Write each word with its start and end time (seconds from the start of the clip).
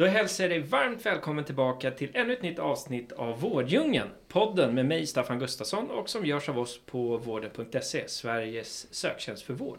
Då 0.00 0.06
hälsar 0.06 0.44
jag 0.44 0.50
dig 0.50 0.60
varmt 0.60 1.06
välkommen 1.06 1.44
tillbaka 1.44 1.90
till 1.90 2.10
ännu 2.14 2.32
ett 2.32 2.42
nytt 2.42 2.58
avsnitt 2.58 3.12
av 3.12 3.40
Vårddjungeln. 3.40 4.08
Podden 4.28 4.74
med 4.74 4.86
mig 4.86 5.06
Staffan 5.06 5.38
Gustafsson 5.38 5.90
och 5.90 6.08
som 6.08 6.26
görs 6.26 6.48
av 6.48 6.58
oss 6.58 6.80
på 6.86 7.16
vården.se, 7.16 8.08
Sveriges 8.08 8.94
söktjänst 8.94 9.42
för 9.42 9.54
vård. 9.54 9.78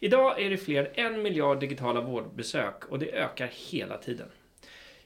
Idag 0.00 0.42
är 0.42 0.50
det 0.50 0.56
fler 0.56 0.92
än 0.94 1.14
en 1.14 1.22
miljard 1.22 1.60
digitala 1.60 2.00
vårdbesök 2.00 2.84
och 2.84 2.98
det 2.98 3.12
ökar 3.12 3.50
hela 3.70 3.98
tiden. 3.98 4.28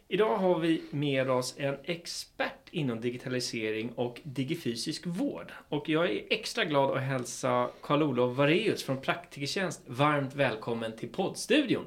Idag 0.08 0.36
har 0.36 0.58
vi 0.58 0.82
med 0.90 1.30
oss 1.30 1.54
en 1.58 1.76
expert 1.84 2.68
inom 2.70 3.00
digitalisering 3.00 3.92
och 3.92 4.20
digifysisk 4.22 5.06
vård. 5.06 5.52
Och 5.68 5.88
jag 5.88 6.10
är 6.10 6.22
extra 6.30 6.64
glad 6.64 6.96
att 6.96 7.02
hälsa 7.02 7.70
Karl-Olof 7.82 8.36
Vareus 8.36 8.82
från 8.82 9.00
Praktikertjänst 9.00 9.82
varmt 9.86 10.34
välkommen 10.34 10.96
till 10.96 11.08
poddstudion. 11.08 11.84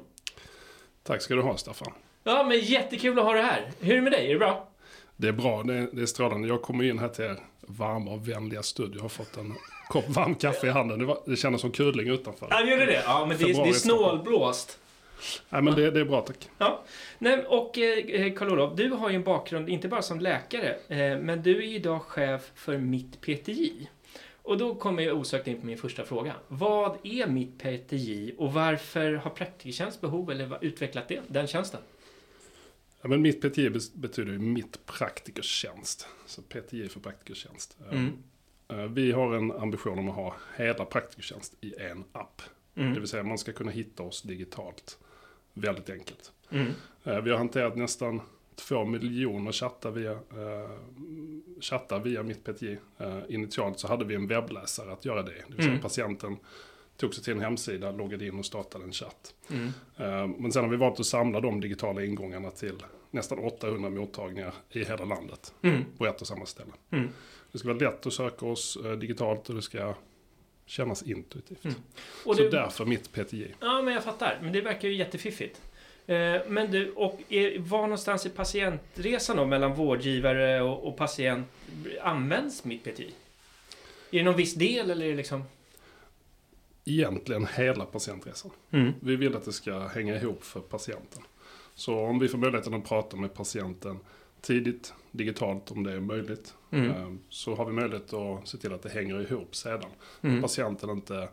Tack 1.02 1.22
ska 1.22 1.34
du 1.34 1.42
ha 1.42 1.56
Staffan. 1.56 1.92
Ja, 2.28 2.44
men 2.48 2.58
jättekul 2.60 3.18
att 3.18 3.24
ha 3.24 3.32
dig 3.32 3.42
här. 3.42 3.70
Hur 3.80 3.92
är 3.92 3.96
det 3.96 4.02
med 4.02 4.12
dig? 4.12 4.26
Är 4.26 4.32
det 4.32 4.38
bra? 4.38 4.68
Det 5.16 5.28
är 5.28 5.32
bra, 5.32 5.62
det 5.62 5.74
är, 5.74 5.88
det 5.92 6.02
är 6.02 6.06
strålande. 6.06 6.48
Jag 6.48 6.62
kommer 6.62 6.84
in 6.84 6.98
här 6.98 7.08
till 7.08 7.24
er 7.24 7.36
varma 7.60 8.10
och 8.10 8.28
vänliga 8.28 8.62
studio. 8.62 8.94
Jag 8.94 9.02
har 9.02 9.08
fått 9.08 9.36
en 9.36 9.54
kopp 9.88 10.08
varm 10.08 10.34
kaffe 10.34 10.66
i 10.66 10.70
handen. 10.70 10.98
Det, 10.98 11.04
var, 11.04 11.18
det 11.26 11.36
kändes 11.36 11.60
som 11.60 11.70
kuling 11.70 12.08
utanför. 12.08 12.46
Ja, 12.50 12.62
det 12.64 12.70
gjorde 12.70 12.86
det? 12.86 13.02
Ja, 13.06 13.26
men 13.28 13.38
det, 13.38 13.44
är- 13.44 13.64
det 13.64 13.68
är 13.68 13.72
snålblåst. 13.72 14.78
Nej, 15.48 15.62
men 15.62 15.74
det, 15.74 15.90
det 15.90 16.00
är 16.00 16.04
bra 16.04 16.20
tack. 16.20 16.48
Ja. 16.58 16.82
Nej, 17.18 17.44
och 17.46 17.78
eh, 17.78 18.32
Karl-Olof, 18.32 18.76
du 18.76 18.90
har 18.90 19.10
ju 19.10 19.16
en 19.16 19.22
bakgrund, 19.24 19.68
inte 19.68 19.88
bara 19.88 20.02
som 20.02 20.20
läkare, 20.20 20.68
eh, 20.88 21.18
men 21.18 21.42
du 21.42 21.56
är 21.58 21.62
ju 21.66 21.74
idag 21.74 22.02
chef 22.02 22.50
för 22.54 22.78
Mitt 22.78 23.20
PTJ. 23.20 23.72
Och 24.42 24.58
då 24.58 24.74
kommer 24.74 25.02
jag 25.02 25.16
osökt 25.16 25.48
in 25.48 25.60
på 25.60 25.66
min 25.66 25.78
första 25.78 26.04
fråga. 26.04 26.32
Vad 26.48 26.96
är 27.02 27.26
Mitt 27.26 27.58
PTJ 27.58 28.32
och 28.38 28.52
varför 28.52 29.12
har 29.14 29.30
Praktikertjänst 29.30 30.00
behov, 30.00 30.30
eller 30.30 30.58
utvecklat 30.60 31.08
det, 31.08 31.20
den 31.28 31.46
tjänsten? 31.46 31.80
Ja, 33.02 33.08
men 33.08 33.22
mitt 33.22 33.44
bes- 33.44 33.98
betyder 33.98 34.32
ju 34.32 34.38
mitt 34.38 34.86
praktikertjänst. 34.86 36.08
Så 36.26 36.42
PTI 36.42 36.88
för 36.88 37.00
praktikertjänst. 37.00 37.76
Mm. 37.90 38.12
eh, 38.68 38.76
Vi 38.84 39.12
har 39.12 39.34
en 39.34 39.52
ambition 39.52 39.98
om 39.98 40.08
att 40.08 40.14
ha 40.14 40.36
hela 40.56 40.84
praktikertjänst 40.84 41.54
i 41.60 41.74
en 41.80 42.04
app. 42.12 42.42
Mm. 42.74 42.94
Det 42.94 43.00
vill 43.00 43.08
säga 43.08 43.22
man 43.22 43.38
ska 43.38 43.52
kunna 43.52 43.70
hitta 43.70 44.02
oss 44.02 44.22
digitalt. 44.22 44.98
Väldigt 45.54 45.90
enkelt. 45.90 46.32
Mm. 46.50 46.66
Eh, 47.04 47.20
Vi 47.20 47.30
har 47.30 47.38
hanterat 47.38 47.76
nästan 47.76 48.20
två 48.54 48.84
miljoner 48.84 49.52
chattar 49.52 49.90
via, 49.90 50.12
eh, 50.12 50.70
chattar 51.60 52.00
via 52.00 52.22
mitt 52.22 52.44
PTI. 52.44 52.78
Eh, 52.98 53.18
initialt 53.28 53.78
så 53.78 53.88
hade 53.88 54.04
vi 54.04 54.14
en 54.14 54.26
webbläsare 54.26 54.92
att 54.92 55.04
göra 55.04 55.22
det. 55.22 55.30
Det 55.30 55.44
vill 55.54 55.56
säga 55.56 55.68
Mm. 55.68 55.82
patienten 55.82 56.36
tog 56.98 57.14
sig 57.14 57.24
till 57.24 57.32
en 57.32 57.40
hemsida, 57.40 57.90
loggade 57.92 58.26
in 58.26 58.38
och 58.38 58.44
startade 58.46 58.84
en 58.84 58.92
chatt. 58.92 59.34
Mm. 59.50 59.66
Eh, 59.96 60.26
men 60.38 60.52
sen 60.52 60.62
har 60.64 60.70
vi 60.70 60.76
valt 60.76 61.00
att 61.00 61.06
samla 61.06 61.40
de 61.40 61.60
digitala 61.60 62.04
ingångarna 62.04 62.50
till 62.50 62.82
nästan 63.10 63.38
800 63.38 63.90
mottagningar 63.90 64.54
i 64.70 64.84
hela 64.84 65.04
landet. 65.04 65.54
Mm. 65.62 65.84
På 65.98 66.06
ett 66.06 66.20
och 66.20 66.26
samma 66.26 66.46
ställe. 66.46 66.70
Mm. 66.90 67.08
Det 67.52 67.58
ska 67.58 67.68
vara 67.68 67.78
lätt 67.90 68.06
att 68.06 68.12
söka 68.12 68.46
oss 68.46 68.78
eh, 68.84 68.92
digitalt 68.92 69.48
och 69.48 69.54
det 69.54 69.62
ska 69.62 69.94
kännas 70.66 71.02
intuitivt. 71.02 71.64
Mm. 71.64 71.76
Och 72.24 72.36
Så 72.36 72.42
det- 72.42 72.50
därför 72.50 72.84
mitt 72.84 73.12
PTI. 73.12 73.54
Ja, 73.60 73.82
men 73.82 73.94
jag 73.94 74.04
fattar. 74.04 74.38
Men 74.42 74.52
det 74.52 74.60
verkar 74.60 74.88
ju 74.88 74.94
jättefiffigt. 74.94 75.60
Eh, 76.06 76.36
Men 76.48 76.70
du, 76.70 76.92
och 76.92 77.20
är, 77.28 77.58
var 77.58 77.82
någonstans 77.82 78.26
i 78.26 78.30
patientresan 78.30 79.36
då 79.36 79.44
mellan 79.46 79.74
vårdgivare 79.74 80.62
och, 80.62 80.86
och 80.88 80.96
patient 80.96 81.46
används 82.02 82.64
mitt 82.64 82.84
PTI? 82.84 83.10
Är 84.10 84.18
det 84.18 84.22
någon 84.22 84.36
viss 84.36 84.54
del 84.54 84.90
eller 84.90 85.06
är 85.06 85.10
det 85.10 85.16
liksom... 85.16 85.42
Egentligen 86.88 87.46
hela 87.46 87.84
patientresan. 87.84 88.50
Mm. 88.70 88.92
Vi 89.00 89.16
vill 89.16 89.36
att 89.36 89.44
det 89.44 89.52
ska 89.52 89.78
hänga 89.78 90.16
ihop 90.16 90.44
för 90.44 90.60
patienten. 90.60 91.22
Så 91.74 91.98
om 91.98 92.18
vi 92.18 92.28
får 92.28 92.38
möjligheten 92.38 92.74
att 92.74 92.88
prata 92.88 93.16
med 93.16 93.34
patienten 93.34 93.98
tidigt, 94.40 94.94
digitalt 95.10 95.70
om 95.70 95.82
det 95.84 95.92
är 95.92 96.00
möjligt. 96.00 96.54
Mm. 96.70 96.90
eh, 96.90 97.12
Så 97.28 97.54
har 97.54 97.66
vi 97.66 97.72
möjlighet 97.72 98.12
att 98.12 98.48
se 98.48 98.58
till 98.58 98.72
att 98.72 98.82
det 98.82 98.88
hänger 98.88 99.20
ihop 99.20 99.56
sedan. 99.56 99.90
Mm. 100.20 100.42
Patienten 100.42 100.90
inte 100.90 101.28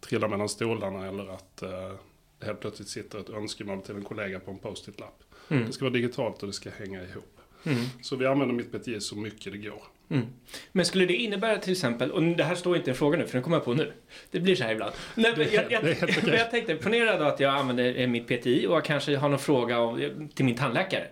trillar 0.00 0.28
mellan 0.28 0.48
stolarna 0.48 1.08
eller 1.08 1.28
att 1.28 1.62
eh, 1.62 1.92
det 2.38 2.46
helt 2.46 2.60
plötsligt 2.60 2.88
sitter 2.88 3.18
ett 3.20 3.30
önskemål 3.30 3.82
till 3.82 3.96
en 3.96 4.04
kollega 4.04 4.40
på 4.40 4.50
en 4.50 4.58
post-it-lapp. 4.58 5.22
Mm. 5.48 5.66
Det 5.66 5.72
ska 5.72 5.84
vara 5.84 5.92
digitalt 5.94 6.42
och 6.42 6.46
det 6.46 6.52
ska 6.52 6.70
hänga 6.70 7.02
ihop. 7.02 7.37
Mm. 7.68 7.84
Så 8.02 8.16
vi 8.16 8.26
använder 8.26 8.54
mitt 8.54 8.72
PTI 8.72 9.00
så 9.00 9.16
mycket 9.16 9.52
det 9.52 9.58
går. 9.58 9.82
Mm. 10.10 10.26
Men 10.72 10.84
skulle 10.84 11.06
det 11.06 11.14
innebära 11.14 11.58
till 11.58 11.72
exempel, 11.72 12.10
och 12.10 12.22
det 12.22 12.44
här 12.44 12.54
står 12.54 12.76
inte 12.76 12.90
i 12.90 12.94
fråga 12.94 13.18
nu 13.18 13.26
för 13.26 13.32
den 13.32 13.42
kommer 13.42 13.56
jag 13.56 13.64
på 13.64 13.74
nu. 13.74 13.92
Det 14.30 14.40
blir 14.40 14.56
så 14.56 14.64
här 14.64 14.72
ibland. 14.72 14.92
Nej, 15.14 15.34
men 15.36 15.46
jag, 15.52 15.72
jag, 15.72 15.82
men 16.24 16.34
jag 16.34 16.50
tänkte, 16.50 16.74
ponera 16.74 17.18
då 17.18 17.24
att 17.24 17.40
jag 17.40 17.54
använder 17.54 18.00
eh, 18.00 18.08
mitt 18.08 18.26
PTI 18.26 18.66
och 18.66 18.74
jag 18.74 18.84
kanske 18.84 19.16
har 19.16 19.28
någon 19.28 19.38
fråga 19.38 19.78
om, 19.78 20.28
till 20.34 20.44
min 20.44 20.56
tandläkare. 20.56 21.06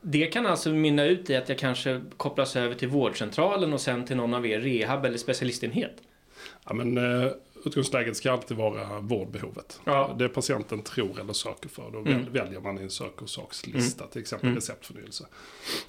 Det 0.00 0.26
kan 0.26 0.46
alltså 0.46 0.70
mynna 0.70 1.04
ut 1.04 1.30
i 1.30 1.36
att 1.36 1.48
jag 1.48 1.58
kanske 1.58 2.00
kopplas 2.16 2.56
över 2.56 2.74
till 2.74 2.88
vårdcentralen 2.88 3.72
och 3.72 3.80
sen 3.80 4.04
till 4.04 4.16
någon 4.16 4.34
av 4.34 4.46
er 4.46 4.60
rehab 4.60 5.04
eller 5.04 5.18
specialistenhet. 5.18 5.96
Ja, 6.64 6.74
men, 6.74 6.98
eh, 6.98 7.30
utgångsläget 7.64 8.16
ska 8.16 8.32
alltid 8.32 8.56
vara 8.56 9.00
vårdbehovet. 9.00 9.80
Ja. 9.84 10.14
Det 10.18 10.28
patienten 10.28 10.82
tror 10.82 11.20
eller 11.20 11.32
söker 11.32 11.68
för. 11.68 11.90
Då 11.90 11.98
Mm. 11.98 12.12
väl, 12.12 12.30
väljer 12.30 12.60
man 12.60 12.78
i 12.78 12.82
en 12.82 12.90
sök 12.90 13.22
och 13.22 13.30
sakslista, 13.30 14.06
till 14.06 14.20
exempel 14.20 14.46
Mm. 14.46 14.56
receptförnyelse. 14.56 15.26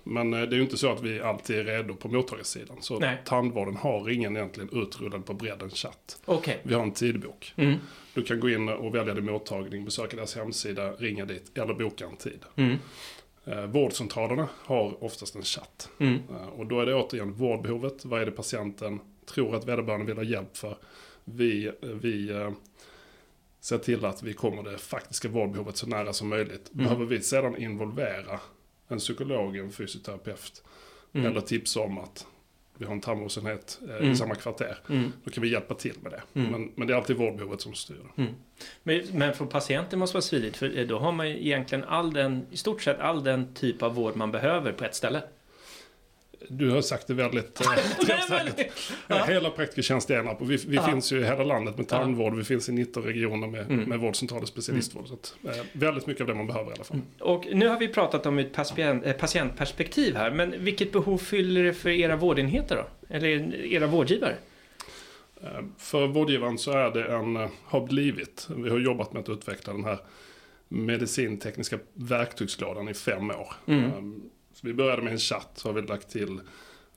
Men 0.04 0.34
eh, 0.34 0.40
det 0.42 0.56
är 0.56 0.58
ju 0.58 0.62
inte 0.64 0.78
så 0.78 0.92
att 0.92 1.02
vi 1.02 1.22
alltid 1.22 1.60
är 1.60 1.64
redo 1.64 1.96
på 1.96 2.08
mottagarsidan. 2.08 2.78
Så 2.82 3.00
Nej. 3.00 3.22
tandvården 3.26 3.76
har 3.76 4.10
ingen 4.10 4.38
egentligen 4.38 4.70
utrullad 4.82 5.26
på 5.26 5.34
bredden 5.34 5.70
chatt. 5.70 6.22
Okej. 6.26 6.60
Vi 6.64 6.74
har 6.74 6.82
en 6.84 6.92
tidbok. 6.92 7.54
Mm. 7.56 7.76
Du 8.14 8.24
kan 8.24 8.40
gå 8.40 8.50
in 8.50 8.70
och 8.70 8.96
välja 8.96 9.14
din 9.14 9.26
mottagning, 9.26 9.86
besöka 9.86 10.16
deras 10.16 10.36
hemsida, 10.36 10.92
ringa 10.92 11.26
dit 11.26 11.58
eller 11.58 11.74
boka 11.74 12.06
en 12.06 12.18
tid. 12.18 12.40
Mm. 12.56 12.78
Eh, 13.46 13.66
vårdcentralerna 13.66 14.50
har 14.66 15.04
oftast 15.04 15.36
en 15.36 15.42
chatt. 15.44 15.90
Mm. 16.00 16.20
Eh, 16.30 16.48
Och 16.48 16.66
då 16.66 16.80
är 16.82 16.86
det 16.86 16.96
återigen 16.96 17.34
vårdbehovet. 17.34 18.06
Vad 18.06 18.22
är 18.22 18.26
det 18.26 18.32
patienten 18.32 19.00
tror 19.26 19.56
att 19.56 19.68
vederbörande 19.68 20.06
vill 20.06 20.16
ha 20.16 20.24
hjälp 20.24 20.58
för? 20.58 20.78
Vi, 21.36 21.72
vi 21.82 22.30
eh, 22.30 22.52
ser 23.60 23.78
till 23.78 24.06
att 24.06 24.24
vi 24.24 24.34
kommer 24.34 24.64
det 24.64 24.78
faktiska 24.78 25.28
vårdbehovet 25.30 25.78
så 25.78 25.88
nära 25.88 26.14
som 26.14 26.30
möjligt. 26.30 26.72
Mm. 26.74 26.84
Behöver 26.84 27.06
vi 27.06 27.22
sedan 27.22 27.58
involvera 27.58 28.40
en 28.88 28.98
psykolog, 28.98 29.58
en 29.58 29.72
fysioterapeut 29.72 30.64
Mm. 31.14 31.28
eller 31.32 31.42
tipsa 31.42 31.80
om 31.80 31.98
att 31.98 32.26
vi 32.78 32.86
har 32.86 32.94
en 32.94 33.02
tandvårdsenhet 33.02 33.80
eh, 33.90 33.96
Mm. 33.96 34.12
i 34.12 34.16
samma 34.16 34.36
kvarter. 34.36 34.78
Mm. 34.90 35.12
Då 35.24 35.32
kan 35.32 35.44
vi 35.44 35.50
hjälpa 35.52 35.74
till 35.74 35.94
med 36.02 36.12
det. 36.12 36.22
Mm. 36.40 36.52
Men, 36.52 36.72
men 36.76 36.88
det 36.88 36.94
är 36.94 36.98
alltid 36.98 37.16
vårdbehovet 37.16 37.62
som 37.62 37.74
styr. 37.74 37.96
Mm. 38.18 38.34
Men, 38.84 39.02
men 39.14 39.34
för 39.34 39.46
patienten 39.46 40.00
måste 40.00 40.14
vara 40.16 40.22
smidigt 40.22 40.58
för 40.58 40.78
eh, 40.78 40.88
då 40.88 41.00
har 41.00 41.12
man 41.12 41.30
ju 41.30 41.36
egentligen 41.46 41.84
all 41.84 42.14
den, 42.14 42.46
i 42.52 42.58
stort 42.58 42.82
sett 42.82 43.00
all 43.00 43.24
den 43.24 43.54
typ 43.54 43.82
av 43.84 43.96
vård 43.96 44.16
man 44.16 44.32
behöver 44.32 44.72
på 44.72 44.86
ett 44.86 44.96
ställe. 44.96 45.24
Du 46.50 46.70
har 46.70 46.82
sagt 46.82 47.08
det 47.08 47.14
väldigt 47.14 47.62
eh, 47.62 47.68
träffsäkert. 48.06 48.72
Ja. 49.08 49.24
Hela 49.28 49.50
praktikertjänst 49.50 50.10
är 50.10 50.20
en 50.20 50.28
app. 50.28 50.42
Och 50.42 50.52
vi 50.52 50.58
vi 50.68 50.76
Ja. 50.76 50.84
finns 50.88 51.12
ju 51.14 51.20
i 51.20 51.24
hela 51.24 51.44
landet 51.44 51.78
med 51.78 51.86
Ja. 51.90 51.98
tandvård. 51.98 52.36
Vi 52.36 52.44
finns 52.44 52.70
i 52.70 52.72
19 52.72 53.04
regioner 53.04 53.48
med, 53.48 53.66
Mm. 53.72 53.90
med 53.90 54.00
vårdcentraler 54.00 54.42
och 54.42 54.48
specialistvård. 54.48 55.08
Så 55.08 55.14
att, 55.14 55.36
eh, 55.44 55.64
väldigt 55.74 56.08
mycket 56.08 56.22
av 56.22 56.28
det 56.28 56.34
man 56.36 56.48
behöver 56.48 56.72
i 56.72 56.74
alla 56.74 56.84
fall. 56.84 57.02
Och 57.20 57.46
nu 57.54 57.68
har 57.68 57.80
vi 57.80 57.88
pratat 57.88 58.26
om 58.26 58.38
ett 58.40 58.54
patient, 58.54 59.06
eh, 59.06 59.14
patientperspektiv 59.14 60.16
här, 60.16 60.32
men 60.32 60.64
vilket 60.64 60.92
behov 60.92 61.18
fyller 61.18 61.64
det 61.64 61.74
för 61.74 61.90
era 61.90 62.16
vårdenheter 62.16 62.76
då? 62.76 63.16
Eller 63.16 63.56
era 63.56 63.88
vårdgivare? 63.88 64.36
Eh, 65.44 65.50
För 65.78 66.08
vårdgivaren 66.08 66.58
så 66.58 66.72
är 66.72 66.92
det 66.92 67.04
en, 67.06 67.36
eh, 67.36 67.50
har 67.64 67.88
blivit, 67.88 68.48
vi 68.56 68.70
har 68.70 68.80
jobbat 68.80 69.14
med 69.14 69.20
att 69.22 69.30
utveckla 69.30 69.74
den 69.74 69.84
här 69.86 69.98
medicintekniska 70.68 71.80
verktygslådan 71.94 72.90
i 72.90 72.94
fem 72.94 73.32
år. 73.32 73.54
Mm. 73.66 74.22
Så 74.62 74.68
vi 74.68 74.74
började 74.74 75.02
med 75.02 75.14
en 75.14 75.20
chatt, 75.20 75.50
så 75.54 75.68
har 75.70 75.74
vi 75.74 75.82
lagt 75.82 76.10
till 76.10 76.40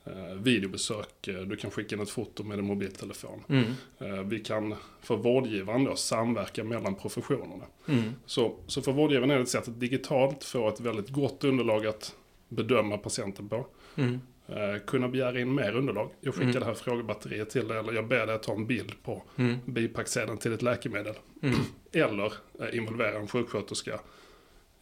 eh, 0.04 0.34
videobesök. 0.42 1.28
Eh, 1.28 1.34
Du 1.40 1.56
kan 1.56 1.70
skicka 1.70 1.96
in 1.96 2.02
ett 2.02 2.10
foto 2.10 2.42
med 2.44 2.58
en 2.58 2.64
mobiltelefon. 2.64 3.42
Mm. 3.48 3.64
Eh, 3.98 4.22
Vi 4.24 4.40
kan 4.40 4.74
för 5.00 5.16
vårdgivaren 5.16 5.84
då 5.84 5.96
samverka 5.96 6.64
mellan 6.64 6.94
professionerna. 6.94 7.64
Mm. 7.88 8.12
Så, 8.26 8.56
så 8.66 8.82
för 8.82 8.92
vårdgivaren 8.92 9.30
är 9.30 9.36
det 9.36 9.42
ett 9.42 9.48
sätt 9.48 9.68
att 9.68 9.80
digitalt 9.80 10.44
få 10.44 10.68
ett 10.68 10.80
väldigt 10.80 11.08
gott 11.08 11.44
underlag 11.44 11.86
att 11.86 12.14
bedöma 12.48 12.98
patienten 12.98 13.48
på. 13.48 13.66
Mm. 13.96 14.20
eh, 14.48 14.78
kunna 14.86 15.08
begära 15.08 15.40
in 15.40 15.54
mer 15.54 15.76
underlag. 15.76 16.10
Jag 16.20 16.34
skickar 16.34 16.48
Mm. 16.48 16.60
det 16.60 16.66
här 16.66 16.74
frågebatteriet 16.74 17.50
till 17.50 17.68
dig 17.68 17.78
eller 17.78 17.92
jag 17.92 18.08
ber 18.08 18.26
dig 18.26 18.38
ta 18.40 18.52
en 18.52 18.66
bild 18.66 18.92
på 19.02 19.22
Mm. 19.36 19.56
bipacksedeln 19.66 20.38
till 20.38 20.52
ett 20.52 20.62
läkemedel. 20.62 21.14
Mm. 21.42 21.54
Eller 21.92 22.32
eh, 22.60 22.76
involvera 22.76 23.18
en 23.18 23.28
sjuksköterska 23.28 24.00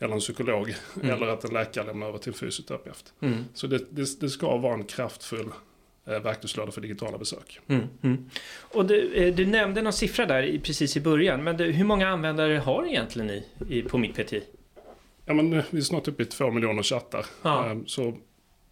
eller 0.03 0.15
en 0.15 0.21
psykolog 0.21 0.75
Mm. 0.97 1.11
eller 1.11 1.27
att 1.27 1.45
en 1.45 1.55
läkare 1.55 1.87
lämnar 1.87 2.07
över 2.09 2.19
till 2.19 2.29
en 2.33 2.39
fysioterapeut. 2.39 3.13
Mm. 3.21 3.45
Så 3.55 3.67
det, 3.67 3.79
det, 3.91 4.21
det 4.21 4.29
ska 4.29 4.57
vara 4.57 4.75
en 4.75 4.85
kraftfull 4.85 5.49
eh, 6.07 6.19
verktygslåda 6.21 6.73
för 6.73 6.81
digitala 6.81 7.19
besök. 7.19 7.61
Mm. 7.67 7.87
Mm. 8.03 8.31
Och 8.61 8.87
du, 8.87 9.13
eh, 9.15 9.35
du 9.35 9.47
nämnde 9.47 9.83
någon 9.83 9.93
siffra 9.93 10.27
där 10.27 10.61
precis 10.63 10.97
i 10.97 11.01
början. 11.01 11.45
Men 11.45 11.57
du, 11.57 11.65
hur 11.73 11.85
många 11.85 12.09
användare 12.09 12.59
har 12.59 12.87
egentligen 12.87 13.27
ni 13.27 13.45
i, 13.69 13.83
på 13.83 13.99
mitt 13.99 14.15
PT? 14.15 14.33
Ja, 15.27 15.35
men 15.35 15.53
eh, 15.53 15.65
vi 15.71 15.79
är 15.79 15.83
snart 15.83 16.09
uppe 16.09 16.23
i 16.23 16.27
två 16.27 16.51
miljoner 16.51 16.83
chattar. 16.83 17.27
Ja. 17.43 17.77
Så 17.87 18.17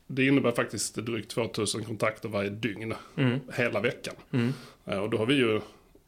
det 0.06 0.27
innebär 0.27 0.50
faktiskt 0.53 0.94
drygt 0.97 1.31
2000 1.31 1.85
kontakter 1.85 2.29
varje 2.29 2.50
dygn, 2.50 2.94
Mm. 3.17 3.41
hela 3.56 3.81
veckan. 3.81 4.15
Mm. 4.32 4.53
Och 5.03 5.11
då 5.11 5.19
har 5.19 5.27
vi 5.27 5.35
ju 5.35 5.61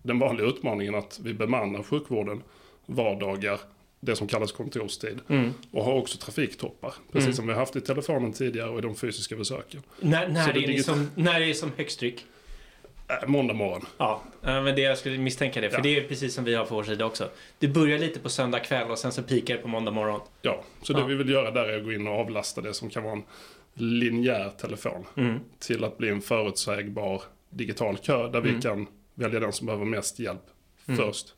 den 0.02 0.18
vanliga 0.18 0.46
utmaningen 0.46 0.94
att 0.94 1.20
vi 1.24 1.34
bemannar 1.34 1.82
sjukvården 1.82 2.42
vardagar, 2.86 3.60
det 4.04 4.16
som 4.16 4.26
kallas 4.28 4.52
kontorstid. 4.52 5.20
Mm. 5.28 5.54
Och 5.70 5.84
har 5.84 5.92
också 5.92 6.18
trafiktoppar, 6.18 6.94
precis 7.12 7.26
Mm. 7.26 7.36
som 7.36 7.46
vi 7.46 7.52
har 7.52 7.60
haft 7.60 7.76
i 7.76 7.80
telefonen 7.80 8.32
tidigare 8.32 8.68
och 8.70 8.78
i 8.78 8.82
de 8.82 8.94
fysiska 8.96 9.36
besöken. 9.36 9.82
När, 10.00 10.28
när, 10.28 10.52
det 10.52 10.60
är 10.64 10.66
digit- 10.68 10.82
som, 10.84 11.10
när 11.14 11.40
är 11.40 11.46
det 11.46 11.54
som 11.54 11.72
högst 11.76 11.98
tryck? 11.98 12.24
Äh, 13.22 13.28
måndag 13.28 13.54
morgon. 13.54 13.86
Ja, 13.98 14.22
eh, 14.42 14.62
men 14.62 14.64
det 14.74 14.80
jag 14.82 14.98
skulle 14.98 15.18
misstänka 15.18 15.60
det. 15.60 15.70
För 15.70 15.76
Ja. 15.76 15.82
det 15.82 15.96
är 15.98 16.08
precis 16.08 16.34
som 16.34 16.44
vi 16.44 16.54
har 16.54 16.64
på 16.64 16.74
vår 16.74 16.82
sida 16.82 17.04
också. 17.04 17.28
Det 17.58 17.68
börjar 17.68 17.98
lite 17.98 18.20
på 18.20 18.28
söndag 18.28 18.58
kväll 18.60 18.90
och 18.90 18.98
sen 18.98 19.12
så 19.12 19.22
pikar 19.22 19.54
det 19.56 19.60
på 19.62 19.68
måndag 19.68 19.90
morgon. 19.90 20.20
Ja, 20.42 20.62
så 20.82 20.92
Ja. 20.92 20.98
det 20.98 21.06
vi 21.06 21.14
vill 21.14 21.28
göra 21.28 21.50
där 21.50 21.64
är 21.64 21.78
att 21.78 21.84
gå 21.84 21.92
in 21.92 22.06
och 22.06 22.14
avlasta 22.14 22.60
det 22.60 22.74
som 22.74 22.90
kan 22.90 23.02
vara 23.02 23.12
en 23.12 23.22
linjär 23.74 24.50
telefon 24.60 25.04
Mm. 25.16 25.40
till 25.58 25.84
att 25.84 25.98
bli 25.98 26.08
en 26.08 26.20
förutsägbar 26.20 27.22
digital 27.50 27.96
kö 27.98 28.28
där 28.28 28.40
vi 28.40 28.48
Mm. 28.48 28.60
kan 28.60 28.86
välja 29.14 29.40
den 29.40 29.52
som 29.52 29.66
behöver 29.66 29.84
mest 29.84 30.18
hjälp 30.18 30.42
Mm. 30.86 30.98
först 30.98 31.34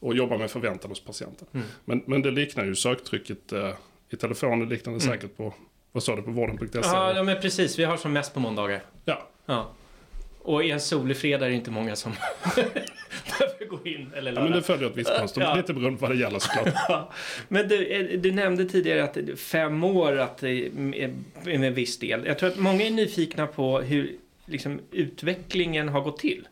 och 0.00 0.14
jobba 0.16 0.38
med 0.38 0.50
förväntan 0.50 0.90
hos 0.90 1.00
patienten. 1.00 1.46
Mm. 1.54 1.66
Men, 1.84 2.02
men 2.06 2.22
det 2.22 2.30
liknar 2.30 2.64
ju 2.64 2.74
söktrycket 2.74 3.52
eh, 3.52 3.70
i 4.10 4.16
telefonen, 4.16 4.68
liknar 4.68 4.92
det 4.92 5.04
Mm. 5.04 5.14
säkert 5.14 5.36
på, 5.36 5.54
vad 5.92 6.02
sa 6.02 6.16
du, 6.16 6.22
på 6.22 6.30
vården.se? 6.30 6.78
Ja, 6.82 7.12
ja, 7.16 7.22
men 7.22 7.40
precis. 7.40 7.78
Vi 7.78 7.84
har 7.84 7.96
som 7.96 8.12
mest 8.12 8.34
på 8.34 8.40
måndagar. 8.40 8.82
Ja. 9.04 9.28
Ja. 9.46 9.70
Och 10.42 10.64
i 10.64 10.70
en 10.70 10.80
solig 10.80 11.16
fredag 11.16 11.46
är 11.46 11.50
det 11.50 11.56
inte 11.56 11.70
många 11.70 11.96
som 11.96 12.12
behöver 12.54 13.66
gå 13.68 13.78
in. 13.88 14.10
Eller 14.16 14.32
Ja, 14.32 14.42
men 14.42 14.52
det 14.52 14.62
följer 14.62 14.88
ett 14.90 14.96
visst 14.96 15.10
mönster, 15.18 15.40
Ja. 15.40 15.54
lite 15.54 15.74
beroende 15.74 15.98
på 15.98 16.06
vad 16.06 16.16
det 16.16 16.20
gäller 16.20 16.38
såklart. 16.38 16.74
Ja. 16.88 17.10
Men 17.48 17.68
du, 17.68 17.86
eh, 17.86 18.20
du 18.20 18.32
nämnde 18.32 18.64
tidigare 18.64 19.04
att 19.04 19.38
fem 19.40 19.84
år 19.84 20.18
att 20.18 20.42
med 21.44 21.74
viss 21.74 21.98
del. 21.98 22.26
Jag 22.26 22.38
tror 22.38 22.48
att 22.48 22.56
många 22.58 22.86
är 22.86 22.90
nyfikna 22.90 23.46
på 23.46 23.80
hur 23.80 24.16
liksom, 24.46 24.80
utvecklingen 24.90 25.88
har 25.88 26.00
gått 26.00 26.18
till. 26.18 26.48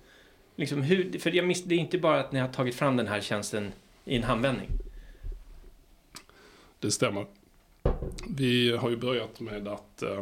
Liksom, 0.58 0.82
hur, 0.82 1.18
för 1.18 1.30
jag 1.36 1.46
miss, 1.46 1.64
det 1.64 1.74
är 1.74 1.78
inte 1.78 1.98
bara 1.98 2.20
att 2.20 2.32
ni 2.32 2.38
har 2.38 2.48
tagit 2.48 2.74
fram 2.74 2.96
den 2.96 3.06
här 3.06 3.20
tjänsten 3.20 3.72
i 4.04 4.16
en 4.16 4.22
handvändning. 4.22 4.68
Det 6.80 6.90
stämmer. 6.90 7.26
Vi 8.28 8.76
har 8.76 8.90
ju 8.90 8.96
börjat 8.96 9.40
med 9.40 9.68
att 9.68 10.02
eh, 10.02 10.20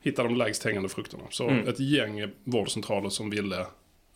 hitta 0.00 0.22
de 0.22 0.36
lägst 0.36 0.64
hängande 0.64 0.88
frukterna. 0.88 1.22
Så 1.30 1.48
Mm. 1.48 1.68
ett 1.68 1.80
gäng 1.80 2.30
vårdcentraler 2.44 3.08
som 3.08 3.30
ville 3.30 3.66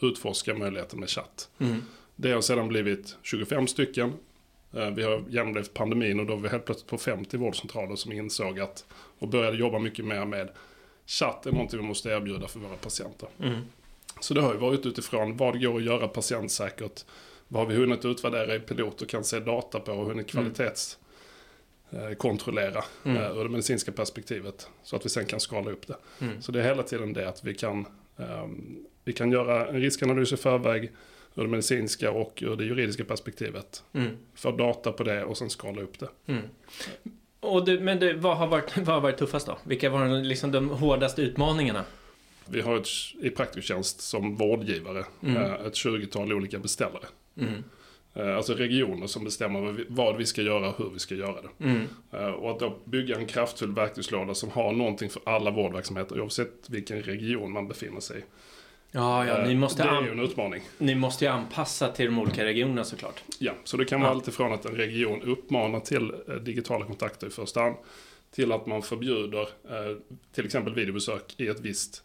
utforska 0.00 0.54
möjligheten 0.54 1.00
med 1.00 1.08
chatt. 1.10 1.50
Mm. 1.58 1.82
Det 2.16 2.32
har 2.32 2.40
sedan 2.40 2.68
blivit 2.68 3.16
25 3.22 3.66
stycken. 3.66 4.12
Eh, 4.74 4.90
Vi 4.90 5.02
har 5.02 5.24
genomlevt 5.28 5.74
pandemin 5.74 6.20
och 6.20 6.26
då 6.26 6.34
var 6.34 6.42
vi 6.42 6.48
helt 6.48 6.64
plötsligt 6.64 6.90
på 6.90 6.98
50 6.98 7.36
vårdcentraler 7.36 7.96
som 7.96 8.12
insåg 8.12 8.60
att 8.60 8.84
och 9.18 9.28
började 9.28 9.56
jobba 9.56 9.78
mycket 9.78 10.04
mer 10.04 10.24
med 10.24 10.48
chatt 11.06 11.46
är 11.46 11.52
någonting 11.52 11.80
vi 11.80 11.86
måste 11.86 12.08
erbjuda 12.10 12.48
för 12.48 12.60
våra 12.60 12.76
patienter. 12.76 13.28
Mm. 13.42 13.60
Så 14.20 14.34
det 14.34 14.40
har 14.40 14.52
ju 14.52 14.58
varit 14.58 14.86
utifrån 14.86 15.36
vad 15.36 15.62
går 15.62 15.76
att 15.76 15.82
göra 15.84 16.08
patientsäkert. 16.08 17.04
Vad 17.48 17.62
har 17.62 17.68
vi 17.70 17.74
hunnit 17.80 18.04
utvärdera 18.04 18.54
i 18.54 18.60
pilot 18.60 19.02
och 19.02 19.08
kan 19.08 19.24
se 19.24 19.40
data 19.40 19.80
på 19.80 19.92
och 19.92 20.06
hunnit 20.06 20.26
kvalitets 20.26 20.98
eh, 21.90 22.12
kontrollera 22.12 22.84
Mm. 23.04 23.16
eh, 23.16 23.30
ur 23.38 23.44
det 23.44 23.50
medicinska 23.50 23.92
perspektivet. 23.92 24.68
Så 24.82 24.96
att 24.96 25.04
vi 25.04 25.08
sen 25.08 25.26
kan 25.26 25.40
skala 25.40 25.70
upp 25.70 25.86
det. 25.86 25.96
Mm. 26.20 26.42
Så 26.42 26.52
det 26.52 26.60
är 26.60 26.64
hela 26.64 26.82
tiden 26.82 27.12
det 27.12 27.28
att 27.28 27.44
vi 27.44 27.54
kan, 27.54 27.86
ehm, 28.18 28.84
vi 29.04 29.12
kan 29.12 29.32
göra 29.32 29.66
en 29.68 29.80
riskanalys 29.80 30.32
i 30.32 30.36
förväg 30.36 30.92
ur 31.34 31.42
det 31.42 31.48
medicinska 31.48 32.10
och 32.10 32.42
ur 32.42 32.56
det 32.56 32.64
juridiska 32.64 33.04
perspektivet. 33.04 33.82
Mm. 33.92 34.16
Få 34.34 34.50
data 34.50 34.92
på 34.92 35.02
det 35.04 35.24
och 35.24 35.38
sen 35.38 35.50
skala 35.50 35.82
upp 35.82 35.98
det. 35.98 36.08
Mm. 36.26 36.42
Och 37.40 37.64
du, 37.64 37.80
men 37.80 37.98
du, 37.98 38.12
vad, 38.16 38.36
har 38.36 38.46
varit, 38.46 38.76
vad 38.76 38.86
har 38.86 39.00
varit 39.00 39.18
tuffast 39.18 39.46
då? 39.46 39.58
Vilka 39.64 39.90
var 39.90 40.08
de, 40.08 40.22
liksom, 40.22 40.52
de 40.52 40.68
hårdaste 40.68 41.22
utmaningarna? 41.22 41.84
Vi 42.48 42.60
har 42.60 42.76
ett, 42.76 42.88
i 43.22 43.30
Praktiktjänst 43.30 44.00
som 44.00 44.36
vårdgivare 44.36 45.04
Mm. 45.22 45.36
eh, 45.36 45.52
ett 45.52 45.74
20-tal 45.74 46.32
olika 46.32 46.58
beställare. 46.58 47.04
Mm. 47.40 47.64
Eh, 48.14 48.36
Alltså 48.36 48.54
regioner 48.54 49.06
som 49.06 49.24
bestämmer 49.24 49.84
vad 49.88 50.16
vi- 50.16 50.26
ska 50.26 50.42
göra 50.42 50.68
och 50.68 50.78
hur 50.78 50.90
vi 50.90 50.98
ska 50.98 51.14
göra 51.14 51.36
det. 51.42 51.64
Mm. 51.64 51.82
Eh, 52.12 52.26
Och 52.30 52.50
att 52.50 52.58
då 52.60 52.78
bygga 52.84 53.16
en 53.18 53.26
kraftfull 53.26 53.74
verktygslåda 53.74 54.34
som 54.34 54.50
har 54.50 54.72
någonting 54.72 55.10
för 55.10 55.22
alla 55.26 55.50
vårdverksamheter 55.50 56.20
oavsett 56.20 56.52
vilken 56.68 57.02
region 57.02 57.52
man 57.52 57.68
befinner 57.68 58.00
sig 58.00 58.18
i. 58.18 58.22
Ja, 58.94 59.26
ja, 59.26 59.46
ni 59.46 59.54
måste, 59.54 59.82
det 59.82 59.88
är 59.88 60.02
ju 60.02 60.10
en 60.10 60.20
utmaning. 60.20 60.62
ni 60.78 60.94
måste 60.94 61.24
ju 61.24 61.30
anpassa 61.30 61.88
till 61.88 62.06
de 62.06 62.18
olika 62.18 62.44
regionerna 62.44 62.84
såklart. 62.84 63.22
Ja, 63.38 63.52
så 63.64 63.76
det 63.76 63.84
kan 63.84 64.00
vara 64.00 64.10
Ja. 64.10 64.14
allt 64.14 64.28
ifrån 64.28 64.52
att 64.52 64.64
en 64.64 64.76
region 64.76 65.22
uppmanar 65.22 65.80
till 65.80 66.12
digitala 66.40 66.84
kontakter 66.86 67.26
i 67.26 67.30
första 67.30 67.60
hand 67.60 67.76
till 68.34 68.52
att 68.52 68.66
man 68.66 68.82
förbjuder 68.82 69.48
till 70.34 70.44
exempel 70.44 70.74
videobesök 70.74 71.34
i 71.36 71.48
ett 71.48 71.60
visst 71.60 72.04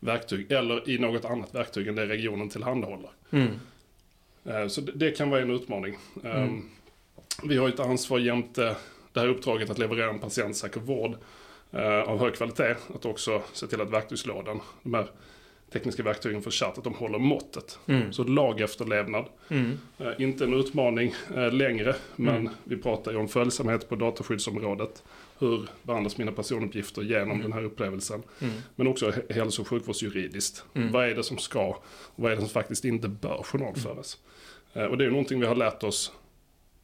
verktyg 0.00 0.52
eller 0.52 0.90
i 0.90 0.98
något 0.98 1.24
annat 1.24 1.54
verktyg 1.54 1.88
än 1.88 1.94
det 1.94 2.06
regionen 2.06 2.48
tillhandahåller. 2.48 3.10
Mm. 3.30 3.48
Eh, 4.44 4.66
Så 4.68 4.80
det- 4.80 5.10
kan 5.10 5.30
vara 5.30 5.40
en 5.42 5.50
utmaning. 5.50 5.96
Mm. 6.24 6.62
Vi 7.44 7.56
har 7.56 7.68
ett 7.68 7.80
ansvar 7.80 8.18
jämte 8.18 8.76
det 9.12 9.20
här 9.20 9.28
uppdraget 9.28 9.70
att 9.70 9.78
leverera 9.78 10.10
en 10.10 10.18
patientsäker 10.18 10.80
vård 10.80 11.14
eh, 11.72 12.00
av 12.00 12.18
hög 12.20 12.34
kvalitet. 12.34 12.74
Att 12.94 13.04
också 13.04 13.42
se 13.52 13.66
till 13.66 13.80
att 13.80 13.90
verktygslådan, 13.90 14.60
de 14.82 14.94
här 14.94 15.06
tekniska 15.72 16.02
verktygen 16.02 16.42
för 16.42 16.50
chatt, 16.50 16.78
att 16.78 16.84
de 16.84 16.94
håller 16.94 17.18
måttet. 17.18 17.78
Mm. 17.86 18.12
Så 18.12 18.24
lagefterlevnad, 18.24 19.26
Mm. 19.48 19.78
eh, 19.98 20.08
inte 20.18 20.44
en 20.44 20.54
utmaning 20.54 21.14
längre, 21.52 21.94
men 22.16 22.36
Mm. 22.36 22.52
vi 22.64 22.76
pratar 22.76 23.12
ju 23.12 23.18
om 23.18 23.28
följsamhet 23.28 23.88
på 23.88 23.96
dataskyddsområdet. 23.96 25.02
Hur 25.38 25.68
behandlas 25.82 26.16
mina 26.18 26.32
personuppgifter 26.32 27.02
genom 27.02 27.30
Mm. 27.30 27.42
den 27.42 27.52
här 27.52 27.64
upplevelsen? 27.64 28.22
Mm. 28.40 28.54
Men 28.76 28.86
också 28.86 29.12
hälso 29.30 29.62
och 29.62 29.68
sjukvårdsjuridiskt. 29.68 30.64
Mm. 30.74 30.92
Vad 30.92 31.08
är 31.08 31.14
det 31.14 31.22
som 31.22 31.38
ska 31.38 31.66
och 31.66 31.84
vad 32.16 32.32
är 32.32 32.36
det 32.36 32.40
som 32.42 32.50
faktiskt 32.50 32.84
inte 32.84 33.08
bör 33.08 33.42
journalföras? 33.42 34.18
Eh, 34.72 34.84
Och 34.84 34.98
det 34.98 35.04
är 35.04 35.10
någonting 35.10 35.40
vi 35.40 35.46
har 35.46 35.54
lärt 35.54 35.82
oss 35.82 36.12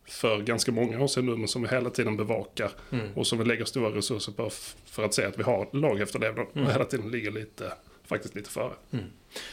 för 0.08 0.38
ganska 0.40 0.72
många 0.72 1.00
år 1.02 1.06
sedan 1.06 1.26
nu, 1.26 1.36
men 1.36 1.48
som 1.48 1.62
vi 1.62 1.68
hela 1.68 1.90
tiden 1.90 2.16
bevakar 2.16 2.70
Mm. 2.92 3.06
och 3.14 3.26
som 3.26 3.38
vi 3.38 3.44
lägger 3.44 3.64
stora 3.64 3.88
resurser 3.96 4.32
på 4.32 4.50
för 4.84 5.04
att 5.04 5.14
se 5.14 5.24
att 5.24 5.38
vi 5.38 5.42
har 5.42 5.68
lagefterlevnad 5.72 6.46
Mm. 6.54 6.66
och 6.66 6.72
hela 6.72 6.84
tiden 6.84 7.10
ligger 7.10 7.30
lite, 7.30 7.72
faktiskt 8.06 8.34
lite 8.34 8.50
före. 8.50 8.72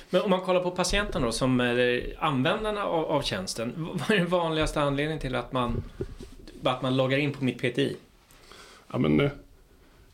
Men 0.10 0.22
om 0.22 0.30
man 0.30 0.42
kollar 0.42 0.60
på 0.64 0.72
patienten 0.72 1.22
då, 1.22 1.32
som 1.32 1.60
är 1.60 2.14
användarna 2.20 2.86
av, 2.86 3.06
av 3.06 3.22
tjänsten. 3.22 3.74
Vad 3.94 4.12
är 4.12 4.18
den 4.18 4.28
vanligaste 4.28 4.82
anledningen 4.82 5.20
till 5.20 5.36
att 5.36 5.52
man, 5.54 5.84
att 6.64 6.82
man 6.82 6.98
loggar 6.98 7.18
in 7.18 7.34
på 7.34 7.44
mitt 7.44 7.58
PTI? 7.58 7.96
Ja, 8.92 8.98
men, 8.98 9.20
eh, 9.20 9.32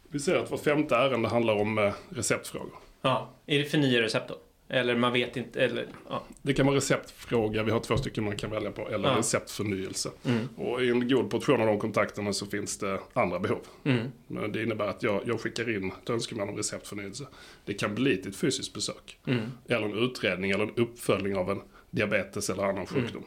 vi 0.09 0.19
ser 0.19 0.35
att 0.35 0.51
var 0.51 0.57
femte 0.57 0.95
ärende 0.95 1.27
handlar 1.29 1.53
om 1.55 1.77
eh, 1.77 1.93
receptfrågor. 2.09 2.73
Ja, 3.01 3.29
är 3.45 3.59
det 3.59 3.65
för 3.65 3.77
nya 3.77 4.01
recept 4.01 4.29
då? 4.29 4.35
Eller 4.69 4.95
man 4.95 5.13
vet 5.13 5.37
inte, 5.37 5.61
eller 5.65 5.87
ja. 6.09 6.23
Det 6.41 6.53
kan 6.53 6.65
vara 6.65 6.75
receptfråga, 6.75 7.63
vi 7.63 7.71
har 7.71 7.79
två 7.79 7.97
stycken 7.97 8.23
man 8.23 8.37
kan 8.37 8.51
välja 8.51 8.71
på, 8.71 8.89
eller 8.89 9.09
Ja. 9.09 9.17
receptförnyelse. 9.17 10.09
Mm. 10.25 10.49
Och 10.57 10.83
i 10.83 10.89
en 10.89 11.07
god 11.07 11.29
portion 11.29 11.61
av 11.61 11.67
de 11.67 11.79
kontakterna 11.79 12.33
så 12.33 12.45
finns 12.45 12.77
det 12.77 12.99
andra 13.13 13.39
behov. 13.39 13.59
Mm. 13.83 14.07
Men 14.27 14.51
det 14.51 14.63
innebär 14.63 14.87
att 14.87 15.03
jag, 15.03 15.21
jag 15.25 15.39
skickar 15.39 15.75
in 15.75 15.91
ett 16.03 16.09
önskemål 16.09 16.49
om 16.49 16.57
receptförnyelse. 16.57 17.27
Det 17.65 17.73
kan 17.73 17.95
bli 17.95 18.17
till 18.17 18.29
ett 18.29 18.35
fysiskt 18.37 18.73
besök. 18.73 19.17
Mm. 19.27 19.41
Eller 19.67 19.85
en 19.85 19.97
utredning 19.97 20.51
eller 20.51 20.63
en 20.63 20.75
uppföljning 20.75 21.35
av 21.35 21.51
en 21.51 21.61
diabetes 21.91 22.49
eller 22.49 22.63
annan 22.63 22.85
sjukdom. 22.85 23.23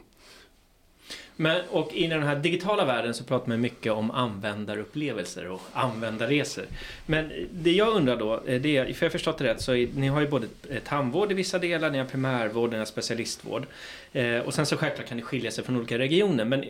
Men, 1.41 1.61
och 1.69 1.93
i 1.93 2.07
den 2.07 2.23
här 2.23 2.35
digitala 2.35 2.85
världen 2.85 3.13
så 3.13 3.23
pratar 3.23 3.47
man 3.47 3.61
mycket 3.61 3.91
om 3.91 4.11
användarupplevelser 4.11 5.47
och 5.47 5.61
användarresor. 5.73 6.63
Men 7.05 7.31
det 7.51 7.71
jag 7.71 7.87
undrar 7.95 8.17
då, 8.17 8.33
eh, 8.45 8.61
det 8.61 8.77
är, 8.77 8.85
för 8.85 9.05
jag 9.05 9.09
har 9.09 9.09
förstått 9.09 9.37
det 9.37 9.43
rätt, 9.43 9.61
så 9.61 9.75
är, 9.75 9.87
ni 9.95 10.07
har 10.07 10.21
ju 10.21 10.27
både 10.27 10.47
eh, 10.69 10.79
tandvård 10.79 11.31
i 11.31 11.35
vissa 11.35 11.59
delar, 11.59 11.89
ni 11.89 11.97
har 11.97 12.05
primärvård, 12.05 12.71
ni 12.71 12.77
har 12.77 12.85
specialistvård. 12.85 13.65
Eh, 14.13 14.37
och 14.39 14.53
sen 14.53 14.65
så 14.65 14.77
självklart 14.77 15.07
kan 15.07 15.17
det 15.17 15.23
skilja 15.23 15.51
sig 15.51 15.63
från 15.63 15.77
olika 15.77 15.97
regioner. 15.97 16.45
Men 16.45 16.65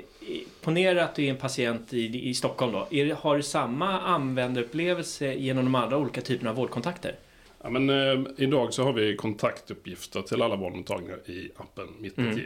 ponera 0.62 1.04
att 1.04 1.16
du 1.16 1.26
är 1.26 1.30
en 1.30 1.38
patient 1.38 1.94
i, 1.94 2.30
i 2.30 2.34
Stockholm 2.34 2.72
då. 2.72 2.88
Är, 2.92 3.14
har 3.14 3.38
du 3.38 3.44
samma 3.44 4.02
användarupplevelse 4.02 5.34
genom 5.34 5.66
de 5.66 5.76
andra 5.76 5.98
olika 5.98 6.22
typerna 6.22 6.50
av 6.50 6.56
vårdkontakter? 6.56 7.16
Ja, 7.64 7.70
men, 7.70 7.90
eh, 7.90 8.26
idag 8.38 8.74
så 8.74 8.84
har 8.84 8.94
vi 8.94 9.16
kontaktuppgifter 9.16 10.22
till 10.22 10.42
alla 10.42 10.56
vårdmottagningar 10.56 11.30
i 11.30 11.52
appen 11.56 11.88
Mitt 12.00 12.18
Mm. 12.18 12.40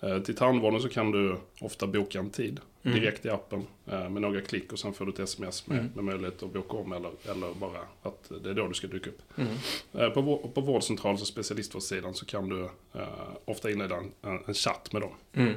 Eh, 0.00 0.18
till 0.22 0.36
tandvården 0.36 0.80
så 0.80 0.88
kan 0.88 1.10
du 1.10 1.36
ofta 1.60 1.86
boka 1.86 2.18
en 2.18 2.30
tid 2.30 2.60
Mm. 2.82 3.00
direkt 3.00 3.26
i 3.26 3.30
appen 3.30 3.66
eh, 3.86 4.08
med 4.08 4.22
några 4.22 4.40
klick 4.40 4.72
och 4.72 4.78
sen 4.78 4.92
får 4.94 5.06
du 5.06 5.12
ett 5.12 5.18
sms 5.18 5.66
med, 5.66 5.78
Mm. 5.78 5.90
med 5.94 6.04
möjlighet 6.04 6.42
att 6.42 6.52
boka 6.52 6.76
om 6.76 6.92
eller, 6.92 7.10
eller 7.30 7.54
bara 7.54 7.78
att 8.02 8.30
det 8.42 8.50
är 8.50 8.54
då 8.54 8.68
du 8.68 8.74
ska 8.74 8.86
dyka 8.86 9.10
upp. 9.10 9.22
Mm. 9.38 9.52
Eh, 9.92 10.10
På, 10.10 10.50
på 10.54 10.60
vårdcentrals 10.60 11.20
och 11.20 11.26
specialistvårdssidan 11.26 12.14
så 12.14 12.26
kan 12.26 12.48
du 12.48 12.64
eh, 12.94 13.02
ofta 13.44 13.70
inleda 13.70 13.96
en, 13.96 14.12
en, 14.22 14.38
en 14.46 14.54
chatt 14.54 14.92
med 14.92 15.02
dem. 15.02 15.54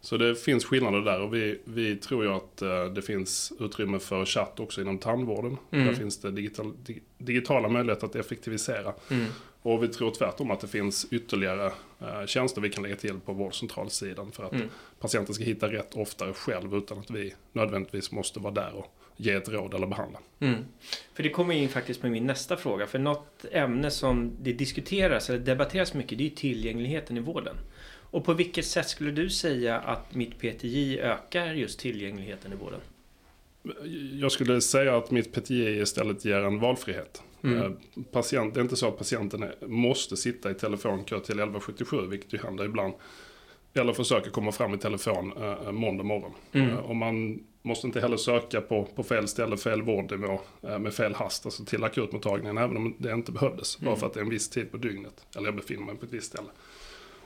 Så 0.00 0.16
det 0.16 0.34
finns 0.34 0.64
skillnader 0.64 1.00
där 1.00 1.20
och 1.20 1.34
vi, 1.34 1.60
vi 1.64 1.96
tror 1.96 2.24
ju 2.24 2.30
att 2.30 2.62
eh, 2.62 2.84
det 2.84 3.02
finns 3.02 3.52
utrymme 3.60 3.98
för 3.98 4.24
chatt 4.24 4.60
också 4.60 4.80
inom 4.80 4.98
tandvården. 4.98 5.56
Mm. 5.70 5.86
Där 5.86 5.94
finns 5.94 6.18
det 6.18 6.30
digital, 6.30 6.72
dig, 6.84 7.02
digitala 7.18 7.68
möjligheter 7.68 8.06
att 8.06 8.16
effektivisera. 8.16 8.94
Mm. 9.10 9.26
Och 9.62 9.82
vi 9.82 9.88
tror 9.88 10.10
tvärtom 10.10 10.50
att 10.50 10.60
det 10.60 10.68
finns 10.68 11.06
ytterligare 11.10 11.72
eh, 12.00 12.26
tjänster 12.26 12.60
vi 12.60 12.70
kan 12.70 12.82
lägga 12.82 12.96
till 12.96 13.20
på 13.20 13.32
vårdcentralssidan 13.32 14.32
för 14.32 14.44
att 14.44 14.52
Mm. 14.52 14.68
patienten 15.00 15.34
ska 15.34 15.44
hitta 15.44 15.72
rätt 15.72 15.94
oftare 15.94 16.32
själv 16.32 16.74
utan 16.74 16.98
att 16.98 17.10
vi 17.10 17.34
nödvändigtvis 17.52 18.12
måste 18.12 18.40
vara 18.40 18.54
där 18.54 18.72
och 18.74 18.94
ge 19.16 19.32
ett 19.32 19.48
råd 19.48 19.74
eller 19.74 19.86
behandla. 19.86 20.18
Mm. 20.40 20.64
För 21.14 21.22
det 21.22 21.30
kommer 21.30 21.54
in 21.54 21.68
faktiskt 21.68 22.02
med 22.02 22.12
min 22.12 22.26
nästa 22.26 22.56
fråga. 22.56 22.86
För 22.86 22.98
något 22.98 23.44
ämne 23.52 23.90
som 23.90 24.32
det 24.40 24.52
diskuteras 24.52 25.30
eller 25.30 25.38
debatteras 25.38 25.94
mycket 25.94 26.18
det 26.18 26.24
är 26.24 26.28
ju 26.28 26.34
tillgängligheten 26.34 27.16
i 27.16 27.20
vården. 27.20 27.56
Och 28.10 28.24
på 28.24 28.32
vilket 28.34 28.66
sätt 28.66 28.88
skulle 28.88 29.10
du 29.10 29.30
säga 29.30 29.78
att 29.78 30.14
mitt 30.14 30.38
PTJ 30.38 31.00
ökar 31.00 31.54
just 31.54 31.78
tillgängligheten 31.80 32.52
i 32.52 32.56
vården? 32.56 32.80
Jag 34.20 34.32
skulle 34.32 34.60
säga 34.60 34.96
att 34.96 35.10
mitt 35.10 35.32
PTI 35.32 35.80
istället 35.80 36.24
ger 36.24 36.36
en 36.40 36.58
valfrihet. 36.60 37.22
Mm. 37.42 37.58
Eh, 37.62 37.70
Patient, 38.12 38.54
det 38.54 38.60
är 38.60 38.62
inte 38.62 38.76
så 38.76 38.88
att 38.88 38.98
patienten 38.98 39.42
är, 39.42 39.66
måste 39.66 40.16
sitta 40.16 40.50
i 40.50 40.54
telefonkö 40.54 41.14
till 41.20 41.34
1177, 41.40 42.06
vilket 42.06 42.32
ju 42.32 42.38
händer 42.38 42.64
ibland. 42.64 42.94
Eller 43.74 43.92
försöka 43.92 44.30
komma 44.30 44.52
fram 44.52 44.74
i 44.74 44.78
telefon 44.78 45.32
eh, 45.42 45.72
måndag 45.72 46.04
morgon. 46.04 46.32
Mm. 46.52 46.68
Eh, 46.70 46.76
och 46.76 46.96
man 46.96 47.44
måste 47.62 47.86
inte 47.86 48.00
heller 48.00 48.16
söka 48.16 48.60
på, 48.60 48.84
på 48.84 49.02
fel 49.02 49.28
ställe, 49.28 49.56
fel 49.56 49.82
vårdnivå, 49.82 50.40
eh, 50.62 50.78
med 50.78 50.94
fel 50.94 51.14
hast, 51.14 51.44
alltså 51.46 51.64
till 51.64 51.84
akutmottagningen, 51.84 52.58
även 52.58 52.76
om 52.76 52.94
det 52.98 53.12
inte 53.12 53.32
behövdes. 53.32 53.78
Bara 53.78 53.86
Mm. 53.86 54.00
för 54.00 54.06
att 54.06 54.14
det 54.14 54.20
är 54.20 54.24
en 54.24 54.30
viss 54.30 54.48
tid 54.48 54.70
på 54.70 54.76
dygnet, 54.76 55.26
eller 55.36 55.46
jag 55.46 55.56
befinner 55.56 55.82
mig 55.82 55.96
på 55.96 56.06
ett 56.06 56.12
visst 56.12 56.26
ställe. 56.26 56.48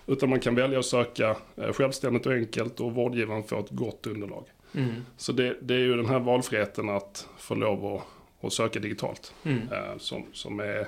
Utan 0.06 0.30
man 0.30 0.40
kan 0.40 0.54
välja 0.54 0.78
att 0.78 0.86
söka 0.86 1.36
eh, 1.56 1.72
självständigt 1.72 2.26
och 2.26 2.32
enkelt 2.32 2.80
och 2.80 2.94
vårdgivaren 2.94 3.42
får 3.44 3.60
ett 3.60 3.70
gott 3.70 4.06
underlag. 4.06 4.44
Mm. 4.74 4.94
Så 5.16 5.32
det, 5.32 5.56
det 5.62 5.74
är 5.74 5.78
ju 5.78 5.96
den 5.96 6.06
här 6.06 6.18
valfriheten 6.18 6.88
att 6.88 7.28
få 7.38 7.54
lov 7.54 7.86
att, 7.94 8.02
att 8.46 8.52
söka 8.52 8.78
digitalt 8.80 9.34
Mm. 9.44 9.58
eh, 9.72 9.98
som, 9.98 10.26
som 10.32 10.60
är 10.60 10.80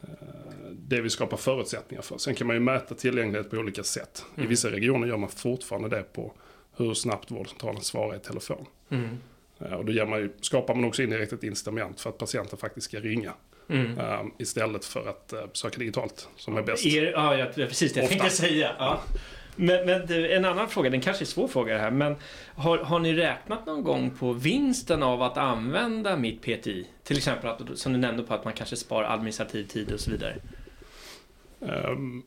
eh, 0.00 0.08
det 0.72 1.00
vi 1.00 1.10
skapar 1.10 1.36
förutsättningar 1.36 2.02
för. 2.02 2.18
Sen 2.18 2.34
kan 2.34 2.46
man 2.46 2.56
ju 2.56 2.60
mäta 2.60 2.94
tillgänglighet 2.94 3.50
på 3.50 3.56
olika 3.56 3.82
sätt. 3.82 4.24
I 4.34 4.38
Mm. 4.38 4.48
vissa 4.48 4.70
regioner 4.70 5.08
gör 5.08 5.16
man 5.16 5.28
fortfarande 5.28 5.88
det 5.88 6.02
på 6.12 6.32
hur 6.76 6.94
snabbt 6.94 7.30
vårdcentralen 7.30 7.82
svarar 7.82 8.16
i 8.16 8.18
telefon. 8.18 8.66
Mm. 8.90 9.18
Och 9.78 9.84
då 9.84 10.06
man 10.06 10.18
ju, 10.18 10.32
skapar 10.40 10.74
man 10.74 10.84
också 10.84 11.02
indirekt 11.02 11.32
ett 11.32 11.44
incitament 11.44 12.00
för 12.00 12.10
att 12.10 12.18
patienten 12.18 12.58
faktiskt 12.58 12.84
ska 12.84 13.00
ringa. 13.00 13.32
Mm. 13.70 13.98
eh, 13.98 14.20
istället 14.38 14.84
för 14.84 15.08
att 15.08 15.32
eh, 15.32 15.40
söka 15.52 15.78
digitalt, 15.78 16.28
som 16.36 16.56
är 16.56 16.62
bäst. 16.62 16.86
Er, 16.86 17.12
ja, 17.12 17.36
ja, 17.36 17.46
precis 17.54 17.92
det 17.92 18.00
jag 18.00 18.08
tänkte 18.08 18.30
säga. 18.30 18.70
Ja. 18.78 19.00
Men, 19.56 19.86
men 19.86 20.06
du, 20.06 20.32
en 20.32 20.44
annan 20.44 20.68
fråga, 20.68 20.90
den 20.90 21.00
kanske 21.00 21.24
är 21.24 21.26
svår 21.26 21.48
fråga 21.48 21.74
det 21.74 21.80
här, 21.80 21.90
men 21.90 22.16
har, 22.54 22.78
har 22.78 22.98
ni 22.98 23.12
räknat 23.14 23.66
någon 23.66 23.82
gång 23.82 24.10
på 24.10 24.32
vinsten 24.32 25.02
av 25.02 25.22
att 25.22 25.36
använda 25.36 26.16
mitt 26.16 26.42
PTI? 26.42 26.86
Till 27.04 27.16
exempel 27.16 27.50
att, 27.50 27.78
som 27.78 27.92
du 27.92 27.98
nämnde 27.98 28.22
på 28.22 28.34
att 28.34 28.44
man 28.44 28.52
kanske 28.52 28.76
sparar 28.76 29.14
administrativ 29.14 29.64
tid 29.64 29.92
och 29.92 30.00
så 30.00 30.10
vidare. 30.10 30.36
Ehm, 31.68 32.22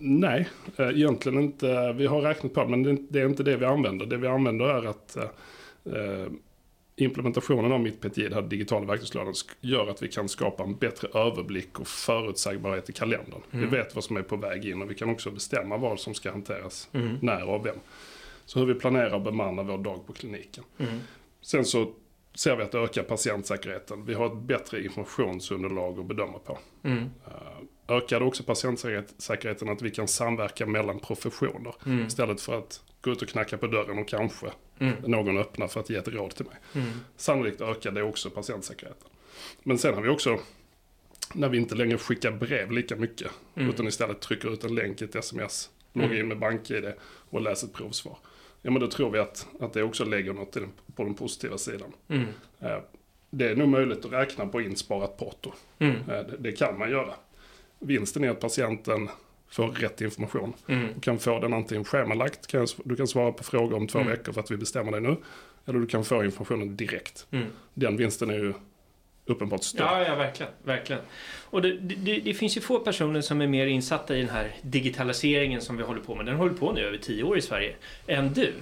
nej, 0.00 0.48
eh, 0.76 0.88
egentligen 0.88 1.38
inte. 1.38 1.92
Vi 1.92 2.06
har 2.06 2.20
räknat 2.20 2.54
på 2.54 2.60
det, 2.64 2.68
men 2.68 3.06
det, 3.10 3.20
är- 3.20 3.26
inte 3.26 3.42
det 3.42 3.56
vi 3.56 3.64
använder. 3.64 4.06
Det 4.06 4.16
vi 4.16 4.26
använder 4.26 4.64
är 4.66 4.86
att 4.90 5.16
eh, 5.16 6.32
implementationen 7.00 7.72
av 7.72 7.80
mitt 7.80 8.00
PTI, 8.00 8.22
den 8.22 8.32
här 8.32 8.42
digitala 8.42 8.86
verktygslådan, 8.86 9.34
gör 9.60 9.90
att 9.90 10.02
vi 10.02 10.08
kan 10.08 10.28
skapa 10.28 10.62
en 10.62 10.76
bättre 10.76 11.08
överblick 11.20 11.80
och 11.80 11.88
förutsägbarhet 11.88 12.90
i 12.90 12.92
kalendern. 12.92 13.40
Mm. 13.50 13.70
Vi 13.70 13.76
vet 13.76 13.94
vad 13.94 14.04
som 14.04 14.16
är 14.16 14.22
på 14.22 14.36
väg 14.36 14.64
in 14.64 14.82
och 14.82 14.90
vi 14.90 14.94
kan 14.94 15.10
också 15.10 15.30
bestämma 15.30 15.76
vad 15.76 16.00
som 16.00 16.14
ska 16.14 16.30
hanteras, 16.30 16.88
Mm. 16.92 17.16
när 17.22 17.44
och 17.44 17.54
av 17.54 17.62
vem. 17.62 17.76
Så 18.44 18.58
hur 18.58 18.66
vi 18.66 18.74
planerar 18.74 19.14
och 19.14 19.22
bemannar 19.22 19.64
vår 19.64 19.78
dag 19.78 20.06
på 20.06 20.12
kliniken. 20.12 20.64
Mm. 20.78 20.98
Sen 21.42 21.64
så 21.64 21.92
ser 22.34 22.56
vi 22.56 22.62
att 22.62 22.72
det 22.72 22.78
ökar 22.78 23.02
patientsäkerheten. 23.02 24.04
Vi 24.04 24.14
har 24.14 24.26
ett 24.26 24.42
bättre 24.42 24.84
informationsunderlag 24.84 25.98
att 25.98 26.06
bedöma 26.06 26.38
på. 26.38 26.58
Mm. 26.82 27.10
Ökar 27.88 28.20
det 28.20 28.26
också 28.26 28.42
patientsäkerheten 28.42 29.68
att 29.68 29.82
vi 29.82 29.90
kan 29.90 30.08
samverka 30.08 30.66
mellan 30.66 30.98
professioner 30.98 31.74
Mm. 31.86 32.06
istället 32.06 32.40
för 32.40 32.58
att 32.58 32.82
gå 33.00 33.10
ut 33.10 33.22
och 33.22 33.28
knacka 33.28 33.58
på 33.58 33.66
dörren 33.66 33.98
och 33.98 34.08
kanske 34.08 34.46
Mm. 34.78 34.94
någon 35.06 35.38
öppnar 35.38 35.68
för 35.68 35.80
att 35.80 35.90
ge 35.90 35.96
ett 35.96 36.08
råd 36.08 36.30
till 36.34 36.44
mig. 36.46 36.54
Mm. 36.74 36.88
Sannolikt 37.16 37.60
ökar 37.60 37.90
det 37.90 38.02
också 38.02 38.30
patientsäkerheten. 38.30 39.08
Men 39.62 39.78
sen 39.78 39.94
har 39.94 40.02
vi 40.02 40.08
också, 40.08 40.38
när 41.34 41.48
vi 41.48 41.58
inte 41.58 41.74
längre 41.74 41.98
skickar 41.98 42.30
brev 42.32 42.70
lika 42.70 42.96
mycket, 42.96 43.30
Mm. 43.54 43.70
utan 43.70 43.86
istället 43.86 44.20
trycker 44.20 44.52
ut 44.52 44.64
en 44.64 44.74
länk 44.74 45.02
i 45.02 45.04
ett 45.04 45.14
sms, 45.16 45.70
loggar 45.92 46.08
Mm. 46.08 46.20
in 46.20 46.28
med 46.28 46.38
BankID 46.38 46.92
och 47.30 47.40
läser 47.40 47.66
ett 47.66 47.72
provsvar. 47.74 48.18
Ja 48.62 48.70
men 48.70 48.80
då 48.80 48.86
tror 48.88 49.10
vi 49.10 49.18
att, 49.18 49.46
att 49.60 49.72
det 49.72 49.82
också 49.82 50.04
lägger 50.04 50.32
något 50.32 50.52
den, 50.52 50.68
på 50.96 51.04
den 51.04 51.14
positiva 51.14 51.58
sidan. 51.58 51.92
Mm. 52.08 52.26
Eh, 52.60 52.78
Det 53.30 53.48
är 53.48 53.56
nog 53.56 53.68
möjligt 53.68 54.04
att 54.04 54.12
räkna 54.12 54.46
på 54.46 54.60
insparat 54.60 55.16
porto. 55.18 55.52
Mm. 55.78 55.96
Eh, 55.96 56.06
Det, 56.06 56.36
det 56.38 56.52
kan 56.52 56.78
man 56.78 56.90
göra. 56.90 57.14
Vinsten 57.78 58.24
är 58.24 58.30
att 58.30 58.40
patienten 58.40 59.08
får 59.50 59.68
rätt 59.68 60.00
information. 60.00 60.52
Mm. 60.68 60.88
Du 60.94 61.00
kan 61.00 61.18
få 61.18 61.40
den 61.40 61.52
antingen 61.52 61.84
schemalagt, 61.84 62.54
du 62.84 62.96
kan 62.96 63.08
svara 63.08 63.32
på 63.32 63.44
frågor 63.44 63.76
om 63.76 63.86
två 63.86 63.98
Mm. 63.98 64.10
veckor 64.10 64.32
för 64.32 64.40
att 64.40 64.50
vi 64.50 64.56
bestämmer 64.56 64.92
det 64.92 65.00
nu. 65.00 65.16
Eller 65.66 65.78
du 65.78 65.86
kan 65.86 66.04
få 66.04 66.24
informationen 66.24 66.76
direkt. 66.76 67.26
Mm. 67.30 67.46
Den 67.74 67.96
vinsten 67.96 68.30
är 68.30 68.34
ju 68.34 68.52
uppenbart 69.26 69.62
större. 69.64 69.86
Ja, 70.02 70.02
ja, 70.08 70.14
verkligen. 70.14 70.52
verkligen. 70.64 71.02
Och 71.50 71.62
det, 71.62 71.72
det, 71.78 72.20
det 72.20 72.34
finns 72.34 72.56
ju 72.56 72.60
få 72.60 72.78
personer 72.78 73.20
som 73.20 73.40
är 73.40 73.46
mer 73.46 73.66
insatta 73.66 74.16
i 74.16 74.20
den 74.20 74.28
här 74.30 74.54
digitaliseringen 74.62 75.60
som 75.60 75.76
vi 75.76 75.82
håller 75.82 76.00
på 76.00 76.14
med. 76.14 76.26
Den 76.26 76.36
håller 76.36 76.54
på 76.54 76.72
nu 76.72 76.80
över 76.80 76.98
tio 76.98 77.22
år 77.22 77.38
i 77.38 77.42
Sverige, 77.42 77.74
än 78.06 78.32
du. 78.32 78.52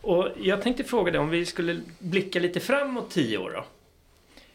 Och 0.00 0.28
jag 0.40 0.62
tänkte 0.62 0.84
fråga 0.84 1.12
dig 1.12 1.20
om 1.20 1.30
vi 1.30 1.46
skulle 1.46 1.80
blicka 1.98 2.38
lite 2.40 2.60
framåt 2.60 3.10
tio 3.10 3.38
år 3.38 3.50
då. 3.50 3.64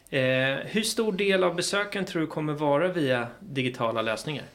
Eh, 0.10 0.56
hur 0.66 0.82
stor 0.84 1.12
del 1.12 1.44
av 1.44 1.56
besöken 1.56 2.06
tror 2.06 2.22
du 2.22 2.28
kommer 2.28 2.54
vara 2.54 2.88
via 2.88 3.28
digitala 3.40 4.02
lösningar? 4.02 4.46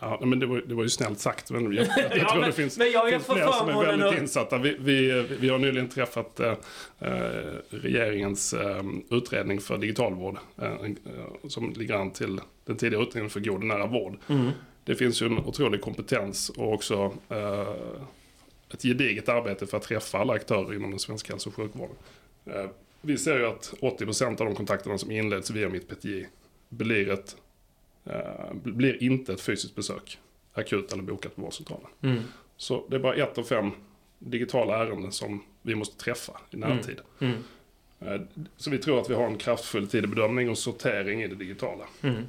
Ja, 0.00 0.20
men 0.24 0.38
det 0.40 0.46
var, 0.46 0.62
det 0.66 0.74
var 0.74 0.82
ju 0.82 0.88
snällt 0.88 1.18
sagt. 1.18 1.50
Men 1.50 1.64
jag, 1.64 1.74
jag, 1.74 1.86
jag 2.10 2.18
Ja, 2.18 2.28
tror 2.30 2.40
men- 2.40 2.50
det 2.50 2.56
finns, 2.56 2.78
men 2.78 2.90
jag 2.90 3.10
finns 3.10 3.24
fått 3.26 3.36
fler 3.36 3.46
som 3.52 3.68
är 3.68 3.82
väldigt 3.86 4.06
att- 4.06 4.18
insatta. 4.18 4.58
Vi, 4.58 4.76
vi, 4.80 5.26
vi 5.40 5.48
har 5.48 5.58
nyligen 5.58 5.88
träffat 5.88 6.40
eh, 6.40 6.54
eh, 7.00 7.08
regeringens 7.70 8.52
eh, 8.54 8.82
utredning 9.10 9.60
för 9.60 9.78
digitalvård. 9.78 10.36
Eh, 10.62 10.72
eh, 10.72 10.78
som 11.48 11.72
ligger 11.72 11.94
an 11.94 12.10
till 12.10 12.40
den 12.64 12.76
tidigare 12.76 13.02
utredningen 13.02 13.30
för 13.30 13.40
god 13.40 13.54
och 13.56 13.64
nära 13.64 13.86
vård. 13.86 14.16
Det 14.84 14.94
finns 14.94 15.22
ju 15.22 15.26
en 15.26 15.38
otrolig 15.38 15.80
kompetens 15.80 16.48
och 16.50 16.72
också 16.72 17.12
eh, 17.28 17.68
ett 18.74 18.82
gediget 18.82 19.28
arbete 19.28 19.66
för 19.66 19.76
att 19.76 19.82
träffa 19.82 20.18
alla 20.18 20.32
aktörer 20.32 20.74
inom 20.74 20.90
den 20.90 20.98
svenska 20.98 21.32
hälso 21.32 21.48
och 21.50 21.54
sjukvården. 21.56 21.96
Vi 23.02 23.18
ser 23.18 23.38
ju 23.38 23.46
att 23.46 23.74
80% 23.80 24.40
av 24.40 24.46
de 24.46 24.54
kontakterna 24.54 24.98
som 24.98 25.10
inleds 25.10 25.50
via 25.50 25.68
mitt 25.68 25.88
PTI 25.88 26.26
blir, 26.68 27.10
ett, 27.10 27.36
eh, 28.04 28.52
blir 28.52 29.02
inte 29.02 29.32
ett 29.32 29.40
fysiskt 29.40 29.74
besök, 29.74 30.18
akut 30.54 30.92
eller 30.92 31.02
bokat 31.02 31.36
på 31.36 31.42
vårdcentralen. 31.42 31.86
Mm. 32.02 32.18
Så 32.56 32.84
det 32.88 32.96
är 32.96 33.00
bara 33.00 33.14
ett 33.14 33.38
av 33.38 33.42
fem 33.42 33.70
digitala 34.18 34.78
ärenden 34.86 35.12
som 35.12 35.42
vi 35.62 35.74
måste 35.74 36.04
träffa 36.04 36.40
i 36.50 36.56
närtid. 36.56 37.00
Mm. 37.20 37.36
Eh, 38.00 38.20
Så 38.56 38.70
vi 38.70 38.78
tror 38.78 39.00
att 39.00 39.10
vi 39.10 39.14
har 39.14 39.26
en 39.26 39.38
kraftfull 39.38 39.86
tidig 39.88 40.10
bedömning 40.10 40.50
och 40.50 40.58
sortering 40.58 41.22
i 41.22 41.28
det 41.28 41.34
digitala. 41.34 41.84
Mm. 42.02 42.22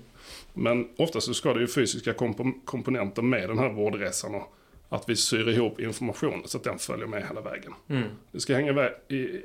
Men 0.54 0.90
oftast 0.98 1.28
så 1.28 1.34
ska 1.34 1.54
det 1.54 1.60
ju 1.62 1.68
fysiska 1.68 2.14
kompo- 2.14 2.62
komponenter 2.66 3.22
med 3.22 3.50
den 3.50 3.58
här 3.60 3.70
vårdresan 3.70 4.36
och 4.36 4.56
att 4.94 5.10
vi 5.10 5.16
syr 5.16 5.50
ihop 5.50 5.80
informationen 5.80 6.48
så 6.48 6.58
att 6.58 6.64
den 6.64 6.80
följer 6.80 7.08
med 7.08 7.28
hela 7.28 7.42
vägen. 7.42 7.74
Mm. 7.90 8.04
Det 8.32 8.40
ska 8.40 8.56
hänga 8.56 8.72
vä- 8.72 8.94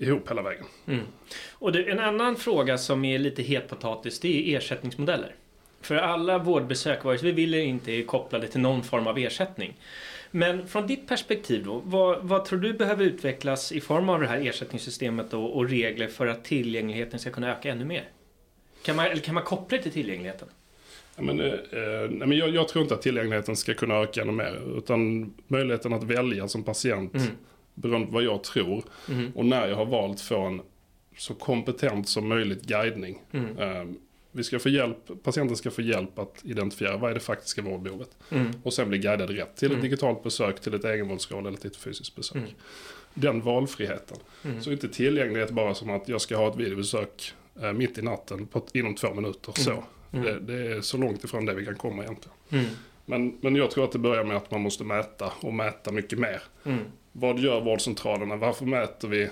ihop 0.04 0.30
hela 0.30 0.42
vägen. 0.42 0.64
Mm. 0.86 1.04
Och 1.52 1.72
det, 1.72 1.90
en 1.90 2.00
annan 2.00 2.36
fråga 2.36 2.78
som 2.78 3.04
är 3.04 3.18
lite 3.18 3.42
het 3.42 3.68
potatis, 3.68 4.20
det 4.20 4.28
är 4.54 4.56
ersättningsmodeller. 4.56 5.34
För 5.80 5.94
alla 5.94 6.38
vårdbesök, 6.38 7.04
vare 7.04 7.18
sig 7.18 7.26
vi 7.26 7.32
vill 7.32 7.54
eller 7.54 7.64
inte, 7.64 7.92
är 7.92 8.02
kopplade 8.02 8.48
till 8.48 8.60
någon 8.60 8.82
form 8.82 9.06
av 9.06 9.18
ersättning. 9.18 9.74
Men 10.30 10.68
från 10.68 10.86
ditt 10.86 11.08
perspektiv 11.08 11.64
då, 11.64 11.82
vad, 11.84 12.18
vad 12.22 12.44
tror 12.44 12.58
du 12.58 12.72
behöver 12.72 13.04
utvecklas 13.04 13.72
i 13.72 13.80
form 13.80 14.08
av 14.08 14.20
det 14.20 14.26
här 14.26 14.46
ersättningssystemet 14.46 15.34
och, 15.34 15.56
och 15.56 15.68
regler 15.68 16.08
för 16.08 16.26
att 16.26 16.44
tillgängligheten 16.44 17.18
ska 17.18 17.30
kunna 17.30 17.52
öka 17.52 17.70
ännu 17.70 17.84
mer? 17.84 18.04
Kan 18.82 18.96
man, 18.96 19.06
eller 19.06 19.22
kan 19.22 19.34
man 19.34 19.44
koppla 19.44 19.76
det 19.78 19.82
till 19.82 19.92
tillgängligheten? 19.92 20.48
Ja, 21.18 21.24
men, 21.24 21.40
eh, 21.40 21.46
eh, 21.46 22.10
nej, 22.10 22.28
men 22.28 22.32
jag, 22.38 22.48
jag 22.48 22.68
tror 22.68 22.82
inte 22.82 22.94
att 22.94 23.02
tillgängligheten 23.02 23.56
ska 23.56 23.74
kunna 23.74 23.94
öka 23.94 24.22
ännu 24.22 24.32
mer. 24.32 24.78
Utan 24.78 25.32
möjligheten 25.48 25.92
att 25.92 26.02
välja 26.04 26.48
som 26.48 26.64
patient 26.64 27.14
Mm. 27.14 27.26
beroende 27.74 28.06
på 28.06 28.12
vad 28.12 28.22
jag 28.22 28.44
tror. 28.44 28.84
Mm. 29.08 29.32
Och 29.34 29.44
när 29.44 29.68
jag 29.68 29.76
har 29.76 29.86
valt 29.86 30.20
få 30.20 30.40
en 30.40 30.60
så 31.16 31.34
kompetent 31.34 32.08
som 32.08 32.28
möjligt 32.28 32.62
guidning. 32.62 33.22
Mm. 33.32 33.58
eh, 33.58 33.84
vi 34.32 34.44
ska 34.44 34.58
få 34.58 34.68
hjälp, 34.68 34.96
patienten 35.22 35.56
ska 35.56 35.70
få 35.70 35.82
hjälp 35.82 36.18
att 36.18 36.40
identifiera 36.44 36.96
vad 36.96 37.10
är 37.10 37.14
det 37.14 37.20
faktiska 37.20 37.62
vårdbehovet. 37.62 38.10
Mm. 38.30 38.50
Och 38.62 38.72
sen 38.72 38.88
bli 38.88 38.98
guidad 38.98 39.30
rätt 39.30 39.56
till 39.56 39.66
ett 39.66 39.72
Mm. 39.72 39.82
digitalt 39.82 40.22
besök, 40.22 40.60
till 40.60 40.74
ett 40.74 40.84
egenvårdsråd 40.84 41.46
eller 41.46 41.58
till 41.58 41.70
ett 41.70 41.76
fysiskt 41.76 42.16
besök. 42.16 42.36
Mm. 42.36 42.50
Den 43.14 43.40
valfriheten. 43.40 44.16
Mm. 44.44 44.62
Så 44.62 44.72
inte 44.72 44.88
tillgänglighet 44.88 45.50
bara 45.50 45.74
som 45.74 45.90
att 45.90 46.08
jag 46.08 46.20
ska 46.20 46.36
ha 46.36 46.48
ett 46.50 46.56
videobesök 46.56 47.32
eh, 47.62 47.72
mitt 47.72 47.98
i 47.98 48.02
natten 48.02 48.46
på, 48.46 48.62
inom 48.72 48.94
två 48.94 49.14
minuter. 49.14 49.52
Så. 49.56 49.84
Mm. 50.12 50.24
Det, 50.24 50.40
det 50.40 50.76
är 50.76 50.80
så 50.80 50.96
långt 50.96 51.24
ifrån 51.24 51.44
det 51.44 51.54
vi 51.54 51.64
kan 51.64 51.76
komma 51.76 52.02
egentligen. 52.02 52.36
Mm. 52.50 52.64
Men, 53.04 53.38
men 53.40 53.56
jag 53.56 53.70
tror 53.70 53.84
att 53.84 53.92
det 53.92 53.98
börjar 53.98 54.24
med 54.24 54.36
att 54.36 54.50
man 54.50 54.60
måste 54.60 54.84
mäta 54.84 55.32
och 55.40 55.54
mäta 55.54 55.92
mycket 55.92 56.18
mer. 56.18 56.42
Mm. 56.64 56.84
Vad 57.12 57.38
gör 57.38 57.60
vårdcentralerna? 57.60 58.36
Varför 58.36 58.64
mäter 58.64 59.08
vi 59.08 59.22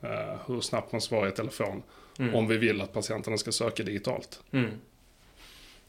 eh, 0.00 0.36
hur 0.46 0.60
snabbt 0.60 0.92
man 0.92 1.00
svarar 1.00 1.28
i 1.28 1.32
telefon? 1.32 1.82
Mm. 2.18 2.34
Om 2.34 2.48
vi 2.48 2.56
vill 2.56 2.80
att 2.80 2.92
patienterna 2.92 3.36
ska 3.36 3.52
söka 3.52 3.82
digitalt. 3.82 4.40
Mm. 4.52 4.70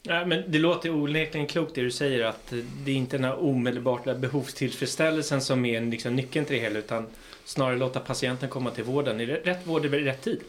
Ja, 0.02 0.26
men 0.26 0.44
det 0.48 0.58
låter 0.58 0.90
onekligen 0.90 1.46
klokt 1.46 1.74
det 1.74 1.82
du 1.82 1.90
säger 1.90 2.24
att 2.24 2.52
det 2.84 2.90
är 2.90 2.94
inte 2.94 3.16
den 3.16 3.24
här 3.24 3.42
omedelbara 3.42 4.14
behovstillfredsställelsen 4.14 5.40
som 5.40 5.64
är 5.64 5.80
liksom 5.80 6.16
nyckeln 6.16 6.46
till 6.46 6.56
det 6.56 6.62
hela 6.62 6.78
utan 6.78 7.06
snarare 7.44 7.76
låta 7.76 8.00
patienten 8.00 8.48
komma 8.48 8.70
till 8.70 8.84
vården. 8.84 9.20
Är 9.20 9.26
det 9.26 9.34
rätt 9.34 9.66
vård 9.66 9.84
i 9.84 9.88
rätt 9.88 10.22
tid? 10.22 10.40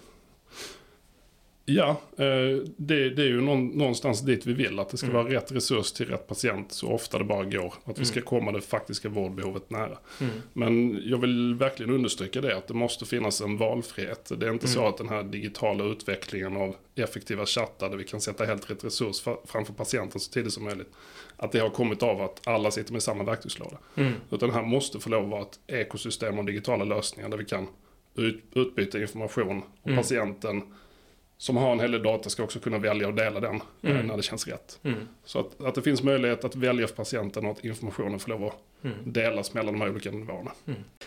Ja, 1.65 1.89
eh, 2.17 2.25
det, 2.77 3.09
det 3.09 3.21
är 3.21 3.27
ju 3.27 3.41
någon, 3.41 3.67
någonstans 3.67 4.21
dit 4.21 4.45
vi 4.45 4.53
vill. 4.53 4.79
Att 4.79 4.89
det 4.89 4.97
ska 4.97 5.07
Mm. 5.09 5.23
vara 5.23 5.33
rätt 5.33 5.51
resurs 5.51 5.91
till 5.91 6.05
rätt 6.05 6.27
patient 6.27 6.71
så 6.71 6.87
ofta 6.89 7.17
det 7.17 7.23
bara 7.23 7.43
går. 7.45 7.73
Att 7.83 7.99
vi 7.99 8.05
ska 8.05 8.19
Mm. 8.19 8.27
komma 8.27 8.51
det 8.51 8.61
faktiska 8.61 9.09
vårdbehovet 9.09 9.69
nära. 9.69 9.97
Mm. 10.21 10.33
Men 10.53 10.99
jag 11.05 11.17
vill 11.17 11.55
verkligen 11.55 11.93
understryka 11.93 12.41
det, 12.41 12.57
att 12.57 12.67
det 12.67 12.73
måste 12.73 13.05
finnas 13.05 13.41
en 13.41 13.57
valfrihet. 13.57 14.31
Det 14.37 14.47
är 14.47 14.51
inte 14.51 14.67
så 14.67 14.79
Mm. 14.79 14.89
att 14.91 14.97
den 14.97 15.09
här 15.09 15.23
digitala 15.23 15.83
utvecklingen 15.83 16.57
av 16.57 16.75
effektiva 16.95 17.45
chattar, 17.45 17.89
där 17.89 17.97
vi 17.97 18.03
kan 18.03 18.21
sätta 18.21 18.45
helt 18.45 18.71
rätt 18.71 18.83
resurs 18.83 19.23
framför 19.45 19.73
patienten 19.73 20.19
så 20.19 20.31
tidigt 20.31 20.53
som 20.53 20.63
möjligt, 20.63 20.89
att 21.37 21.51
det 21.51 21.59
har 21.59 21.69
kommit 21.69 22.03
av 22.03 22.21
att 22.21 22.47
alla 22.47 22.71
sitter 22.71 22.93
med 22.93 23.03
samma 23.03 23.23
verktygslåda. 23.23 23.77
Mm. 23.95 24.13
Utan 24.31 24.51
här 24.51 24.63
måste 24.63 24.99
få 24.99 25.09
lov 25.09 25.23
att 25.23 25.29
vara 25.31 25.41
ett 25.41 25.59
ekosystem 25.67 26.39
av 26.39 26.45
digitala 26.45 26.83
lösningar 26.83 27.29
där 27.29 27.37
vi 27.37 27.45
kan 27.45 27.67
ut, 28.15 28.43
utbyta 28.55 29.01
information. 29.01 29.61
Och 29.81 29.87
Mm. 29.87 29.97
patienten 29.97 30.61
som 31.43 31.57
har 31.57 31.71
en 31.71 31.79
hel 31.79 31.91
del 31.91 32.03
data 32.03 32.29
ska 32.29 32.43
också 32.43 32.59
kunna 32.59 32.77
välja 32.77 33.07
och 33.07 33.13
dela 33.13 33.39
den 33.39 33.55
eh, 33.81 33.91
Mm. 33.91 34.07
när 34.07 34.17
det 34.17 34.23
känns 34.23 34.47
rätt. 34.47 34.79
Mm. 34.83 35.07
Så 35.25 35.39
att, 35.39 35.61
att 35.63 35.75
det 35.75 35.81
finns 35.81 36.03
möjlighet 36.03 36.43
att 36.45 36.55
välja 36.55 36.87
för 36.87 36.95
patienten 36.95 37.45
och 37.45 37.51
att 37.51 37.65
informationen 37.65 38.19
får 38.19 38.29
lov 38.29 38.45
att 38.45 38.57
Mm. 38.83 38.97
delas 39.13 39.53
mellan 39.53 39.73
de 39.73 39.81
här 39.81 39.89
olika 39.89 40.11
nivåerna. 40.11 40.51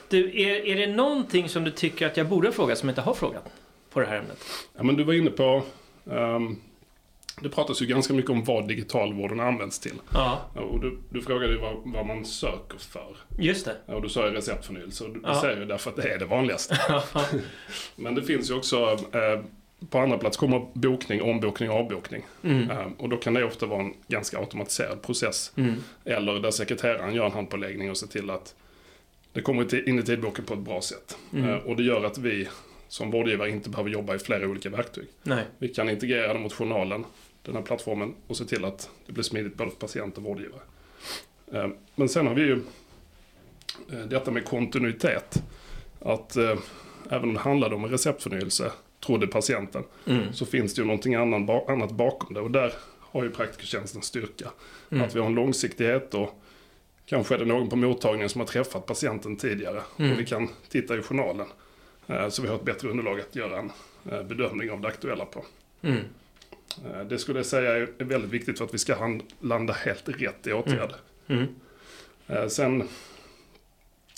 Du, 0.09 0.41
är, 0.43 0.67
är 0.67 0.77
det 0.77 0.87
någonting 0.95 1.49
som 1.49 1.65
du 1.65 1.71
tycker 1.71 2.07
att 2.07 2.17
jag 2.17 2.29
borde 2.29 2.49
ha 2.49 2.53
frågat 2.53 2.79
som 2.79 2.89
jag 2.89 2.93
inte 2.93 3.01
har 3.01 3.15
frågat 3.15 3.45
på 3.91 4.01
det 4.01 4.07
här 4.07 4.17
ämnet? 4.19 4.39
Ja, 4.77 4.83
men 4.83 4.97
du 4.97 5.05
var 5.05 5.15
inne 5.15 5.31
på, 5.31 5.63
ehm, 6.11 6.57
det 7.43 7.49
pratas 7.49 7.83
ju 7.83 7.87
ganska 7.87 8.15
mycket 8.15 8.31
om 8.31 8.45
vad 8.45 8.69
digitalvården 8.69 9.41
används 9.41 9.79
till. 9.79 9.95
Ja, 10.15 10.41
Och 10.55 10.81
du, 10.81 10.99
du 11.11 11.23
frågade 11.23 11.53
ju 11.53 11.59
vad, 11.59 11.75
vad 11.85 12.07
man 12.07 12.25
söker 12.25 12.79
för. 12.79 13.17
just 13.39 13.65
det. 13.67 13.95
Och 13.95 14.03
du 14.03 14.09
sa 14.09 14.27
ju 14.27 14.33
receptförnyelse 14.33 15.05
och 15.05 15.11
du 15.11 15.21
Ja. 15.25 15.41
säger 15.41 15.57
ju 15.57 15.65
därför 15.65 15.91
att 15.91 15.97
det 15.97 16.09
är 16.13 16.19
det 16.19 16.25
vanligaste. 16.27 16.79
Men 17.97 18.15
det 18.15 18.23
finns 18.23 18.51
ju 18.51 18.55
också, 18.55 18.99
eh, 19.13 19.41
på 19.91 19.99
andra 19.99 20.19
plats 20.19 20.37
kommer 20.37 20.67
bokning, 20.73 21.23
ombokning 21.23 21.71
och 21.71 21.77
avbokning. 21.77 22.23
Mm. 22.43 22.71
Eh, 22.71 22.87
och 22.99 23.09
då 23.09 23.17
kan 23.17 23.35
det 23.35 23.45
ofta 23.45 23.67
vara 23.67 23.83
en 23.83 23.95
ganska 24.09 24.39
automatiserad 24.39 25.03
process. 25.03 25.53
Mm. 25.57 25.75
Eller 26.05 26.41
där 26.41 26.51
sekreteraren 26.51 27.15
gör 27.15 27.27
en 27.27 27.33
handpåläggning 27.33 27.91
och 27.91 27.97
ser 27.97 28.07
till 28.07 28.31
att 28.31 28.55
det 29.33 29.43
kommer 29.43 29.89
in 29.89 29.99
i 29.99 30.03
tidboken 30.03 30.45
på 30.45 30.55
ett 30.55 30.61
bra 30.61 30.81
sätt. 30.81 31.19
Mm. 31.33 31.51
Eh, 31.51 31.57
och 31.57 31.77
det 31.77 31.83
gör 31.83 32.05
att 32.05 32.19
vi 32.19 32.49
som 32.89 33.11
vårdgivare 33.11 33.51
inte 33.51 33.71
behöver 33.71 33.91
jobba 33.91 34.15
i 34.15 34.19
flera 34.19 34.49
olika 34.49 34.71
verktyg. 34.71 35.07
Nej. 35.23 35.45
Vi 35.59 35.69
kan 35.69 35.91
integrera 35.91 36.33
det 36.33 36.39
mot 36.39 36.53
journalen, 36.53 37.05
den 37.43 37.55
här 37.55 37.63
plattformen, 37.63 38.15
och 38.27 38.37
se 38.37 38.45
till 38.45 38.65
att 38.65 38.91
det 39.07 39.13
blir 39.13 39.25
smidigt 39.25 39.57
både 39.57 39.71
för 39.71 39.79
patient 39.79 40.17
och 40.17 40.23
vårdgivare. 40.23 40.61
Eh, 41.53 41.69
Men 41.95 42.09
sen 42.09 42.27
har 42.27 42.35
vi 42.35 42.43
ju 42.43 42.61
eh, 43.93 43.99
detta 43.99 44.31
med 44.31 44.45
kontinuitet. 44.45 45.43
Att 46.01 46.37
eh, 46.37 46.59
även 47.11 47.29
om 47.29 47.35
det 47.35 47.41
handlade 47.41 47.75
om 47.75 47.87
receptförnyelse, 47.87 48.73
trodde 49.01 49.27
patienten, 49.27 49.85
Mm. 50.07 50.33
så 50.33 50.47
finns 50.47 50.75
det 50.75 50.81
ju 50.81 50.87
någonting 50.87 51.15
annat 51.15 51.91
bakom 51.93 52.35
det. 52.35 52.41
Och 52.41 52.51
där 52.51 52.73
har 53.01 53.25
ju 53.25 53.31
praktikertjänsten 53.31 54.03
styrka. 54.03 54.51
Mm. 54.91 55.05
Att 55.05 55.15
vi 55.17 55.21
har 55.21 55.27
en 55.27 55.35
långsiktighet 55.35 56.15
och 56.15 56.43
kanske 57.07 57.35
är 57.35 57.39
det 57.39 57.45
någon 57.45 57.69
på 57.69 57.77
mottagningen 57.77 58.29
som 58.29 58.41
har 58.41 58.49
träffat 58.49 58.87
patienten 58.87 59.37
tidigare. 59.37 59.83
Mm. 59.99 60.13
Och 60.13 60.19
vi 60.21 60.27
kan 60.27 60.49
titta 60.69 60.99
i 60.99 61.03
journalen. 61.03 61.47
eh, 62.07 62.29
Så 62.29 62.43
vi 62.43 62.49
har 62.49 62.55
ett 62.57 62.65
bättre 62.65 62.89
underlag 62.89 63.21
att 63.21 63.37
göra 63.37 63.59
en 63.59 63.73
eh, 64.13 64.23
bedömning 64.23 64.71
av 64.71 64.81
det 64.81 64.89
aktuella 64.89 65.25
på. 65.25 65.45
Mm. 65.83 65.99
Eh, 66.85 67.01
Det 67.09 67.19
skulle 67.19 67.39
jag 67.39 67.47
säga 67.47 67.73
är 67.77 68.05
väldigt 68.05 68.31
viktigt 68.31 68.59
för 68.59 68.65
att 68.65 68.75
vi 68.75 68.79
ska 68.79 69.19
landa 69.41 69.73
helt 69.73 70.09
rätt 70.09 70.47
i 70.47 70.53
åtgärder. 70.53 70.97
Mm. 71.29 71.47
Eh, 72.27 72.47
Sen 72.49 72.89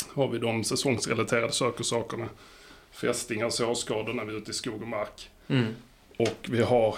har 0.09 0.29
vi 0.29 0.39
de 0.39 0.65
säsongsrelaterade 0.65 1.53
sökersakerna. 1.53 2.29
Fästingar, 2.93 3.51
sårskador 3.51 4.13
när 4.15 4.25
vi 4.25 4.33
är 4.35 4.39
ute 4.39 4.51
i 4.51 4.55
skog 4.55 4.83
och 4.83 4.89
mark. 4.89 5.31
Mm. 5.49 5.75
Och 6.17 6.37
vi 6.49 6.63
har 6.63 6.95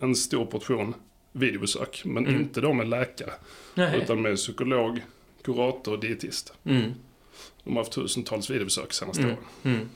en 0.00 0.14
stor 0.16 0.46
portion 0.46 0.94
videobesök. 1.32 2.02
Men 2.04 2.26
Mm. 2.26 2.40
inte 2.40 2.60
då 2.60 2.72
med 2.72 2.88
läkare. 2.88 3.32
Nej. 3.74 3.98
Utan 4.02 4.22
med 4.22 4.36
psykolog, 4.36 5.00
kurator 5.42 5.92
och 5.92 6.00
dietist. 6.00 6.52
Mm. 6.64 6.94
De 7.64 7.70
har 7.76 7.80
haft 7.80 7.92
tusentals 7.92 8.50
videobesök 8.50 8.92
senaste 8.92 9.22
Mm. 9.22 9.34
åren. 9.34 9.44
Mm. 9.74 9.88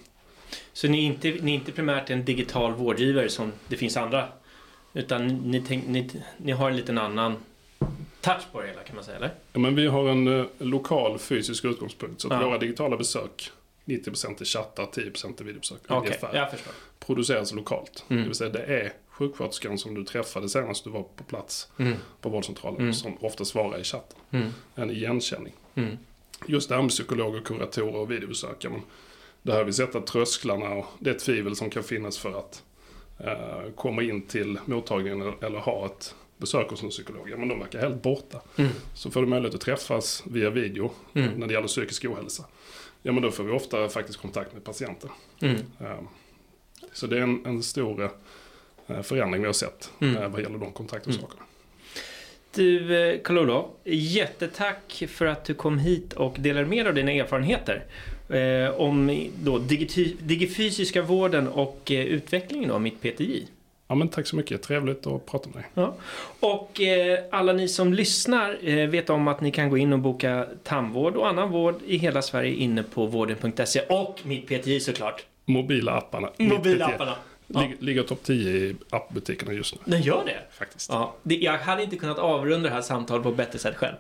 Så 0.73 0.89
ni 0.89 0.99
är, 0.99 1.07
inte, 1.07 1.31
ni 1.31 1.51
är 1.51 1.55
inte 1.55 1.73
primärt 1.73 2.11
en 2.11 2.25
digital 2.25 2.73
vårdgivare 2.75 3.29
som 3.29 3.53
det 3.69 3.77
finns 3.77 3.97
andra? 3.97 4.29
Utan 4.93 5.27
ni, 5.29 5.63
tänk, 5.69 5.87
ni, 5.87 6.11
ni 6.37 6.53
har 6.53 6.71
en 6.71 6.77
liten 6.77 6.99
annan 6.99 7.37
touch 8.21 8.43
på 8.53 8.61
det 8.61 8.67
hela 8.69 8.83
kan 8.83 8.95
man 8.97 9.05
säga, 9.05 9.17
eller? 9.17 9.31
Ja, 9.53 9.59
men 9.61 9.75
vi 9.75 9.87
har 9.87 10.09
en 10.09 10.41
eh, 10.41 10.47
lokal 10.59 11.19
fysisk 11.19 11.65
utgångspunkt. 11.65 12.21
Så 12.21 12.33
att 12.33 12.41
Ja. 12.41 12.47
våra 12.49 12.59
digitala 12.59 12.97
besök, 12.97 13.51
90% 13.85 14.41
är 14.41 14.45
chattar, 14.45 14.85
10% 14.87 15.41
är 15.41 15.45
videobesök. 15.45 15.79
Okej, 15.89 15.97
ungefär. 15.99 16.35
jag 16.37 16.51
förstår. 16.51 16.73
Produceras 16.99 17.53
lokalt. 17.53 18.05
Mm. 18.09 18.23
Det 18.23 18.29
vill 18.29 18.37
säga 18.37 18.51
det 18.51 18.65
är 18.65 18.93
sjuksköterskan 19.09 19.79
som 19.79 19.95
du 19.95 20.05
träffade 20.05 20.49
senast 20.49 20.85
du 20.85 20.91
var 20.91 21.03
på 21.03 21.25
plats 21.25 21.69
Mm. 21.79 21.95
på 22.21 22.29
vårdcentralen 22.29 22.81
Mm. 22.81 22.95
som 22.95 23.17
ofta 23.25 23.45
svarar 23.45 23.79
i 23.79 23.85
chatten. 23.85 24.19
Mm. 24.31 24.49
En 24.75 24.91
igenkänning. 24.91 25.53
Mm. 25.75 25.99
Just 26.47 26.69
det 26.69 26.75
här 26.75 26.83
med 26.83 26.91
psykologer, 26.91 27.41
kuratorer 27.41 27.97
och 27.97 28.11
videobesök. 28.11 28.57
ja, 28.65 28.71
Men 28.71 28.83
det 29.43 29.53
här 29.53 29.65
vi 29.65 29.73
sätta 29.73 30.01
trösklarna 30.01 30.71
och 30.71 30.87
det 30.99 31.15
tvivel 31.15 31.57
som 31.57 31.71
kan 31.71 31.83
finnas 31.83 32.19
för 32.19 32.39
att 32.39 32.63
eh, 33.19 33.71
komma 33.77 34.03
in 34.03 34.23
till 34.27 34.59
mottagningen 34.65 35.21
eller, 35.23 35.45
eller 35.45 35.59
ha 35.59 35.87
ett 35.87 36.15
besök 36.45 36.71
hos 36.71 36.83
en 36.83 36.91
psykolog. 36.91 37.31
Ja, 37.31 37.37
men 37.37 37.49
de 37.49 37.59
verkar 37.61 37.81
helt 37.81 38.03
borta. 38.03 38.41
Mm. 38.57 38.71
Så 38.95 39.11
får 39.11 39.21
du 39.21 39.27
möjlighet 39.27 39.55
att 39.55 39.61
träffas 39.61 40.23
via 40.27 40.51
video 40.51 40.91
Mm. 41.15 41.31
när 41.37 41.47
det 41.47 41.53
gäller 41.55 41.69
psykisk 41.69 42.05
ohälsa. 42.05 42.45
Ja, 43.03 43.13
men 43.13 43.23
då 43.23 43.31
får 43.31 43.45
vi 43.45 43.53
ofta 43.53 43.89
faktiskt 43.89 44.19
kontakt 44.21 44.53
med 44.53 44.65
patienten. 44.65 45.11
Mm. 45.41 45.57
Eh, 45.81 45.99
Så 46.93 47.07
det 47.07 47.19
är 47.19 47.23
en, 47.23 47.47
en 47.47 47.63
stor 47.63 48.11
eh, 48.87 49.03
förändring 49.03 49.43
vi 49.43 49.47
har 49.47 49.53
sett 49.53 49.91
Mm. 50.01 50.17
eh, 50.17 50.29
vad 50.29 50.41
gäller 50.43 50.59
de 50.59 50.73
kontaktorsakerna. 50.73 51.43
Du, 52.55 52.97
eh, 53.09 53.21
Carl-Olof, 53.23 53.67
jättetack 53.85 55.05
för 55.09 55.27
att 55.27 55.45
du 55.45 55.55
kom 55.55 55.79
hit 55.79 56.13
och 56.13 56.37
delade 56.39 56.67
med 56.67 56.79
dig 56.85 56.89
av 56.89 56.95
dina 56.95 57.13
erfarenheter 57.13 57.85
eh, 58.29 58.75
om 58.81 59.29
då 59.43 59.59
digifysiska 60.21 61.03
vården 61.03 61.49
och 61.49 61.91
eh, 61.91 62.05
utvecklingen 62.07 62.71
av 62.71 62.81
mitt 62.83 63.01
PTI. 63.01 63.47
Ja, 63.89 63.95
men 63.95 64.09
tack 64.09 64.27
så 64.27 64.37
mycket. 64.37 64.63
Trevligt 64.63 65.07
att 65.07 65.27
prata 65.27 65.49
med 65.55 65.65
dig. 65.75 65.89
Och 66.41 66.81
eh, 66.81 67.19
alla 67.31 67.53
ni 67.53 67.69
som 67.69 67.95
lyssnar 67.95 68.59
eh, 68.69 68.89
vet 68.89 69.11
om 69.11 69.29
att 69.29 69.41
ni 69.41 69.51
kan 69.51 69.71
gå 69.71 69.79
in 69.79 69.93
och 69.93 69.99
boka 69.99 70.47
tandvård 70.63 71.17
och 71.17 71.29
annan 71.29 71.51
vård 71.51 71.75
i 71.87 71.97
hela 71.97 72.23
Sverige 72.23 72.55
inne 72.55 72.83
på 72.83 73.07
vården.se 73.07 73.81
och 73.89 74.21
mitt 74.23 74.47
PTI 74.47 74.81
såklart. 74.81 75.25
Mobila 75.45 75.93
apparna. 75.93 76.31
mitt 76.37 76.53
Mobilapparna. 76.53 77.13
PT, 77.13 77.19
lig- 77.57 77.77
Ligger 77.81 78.03
topp 78.03 78.21
10 78.23 78.51
i 78.57 78.77
appbutikerna 78.91 79.53
just 79.53 79.75
nu. 79.75 79.81
Den 79.85 80.03
gör 80.03 80.23
det? 80.27 80.39
Faktiskt. 80.59 80.91
Ja, 80.91 81.15
det, 81.23 81.35
jag 81.35 81.59
hade 81.59 81.83
inte 81.83 81.97
kunnat 81.97 82.19
avrunda 82.19 82.69
det 82.69 82.75
här 82.75 82.83
samtalet 82.83 83.23
på 83.23 83.29
ett 83.29 83.37
bättre 83.37 83.59
sätt 83.59 83.77
själv. 83.77 83.95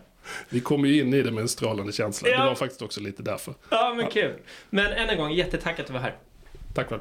Vi 0.48 0.60
kom 0.60 0.84
ju 0.86 1.00
in 1.00 1.14
i 1.14 1.22
det 1.22 1.30
med 1.30 1.42
en 1.42 1.48
strålande 1.48 1.92
känsla. 1.92 2.28
Ja. 2.28 2.40
Det 2.40 2.46
var 2.48 2.54
faktiskt 2.54 2.82
också 2.82 3.00
lite 3.00 3.22
därför. 3.22 3.54
Ja, 3.70 3.94
men 3.96 4.06
kul. 4.06 4.32
Men 4.70 4.86
än 4.92 5.08
en 5.08 5.18
gång, 5.18 5.32
jättetack 5.32 5.80
att 5.80 5.86
du 5.86 5.92
var 5.92 6.00
här. 6.00 6.14
Tack 6.74 6.88
för 6.88 7.00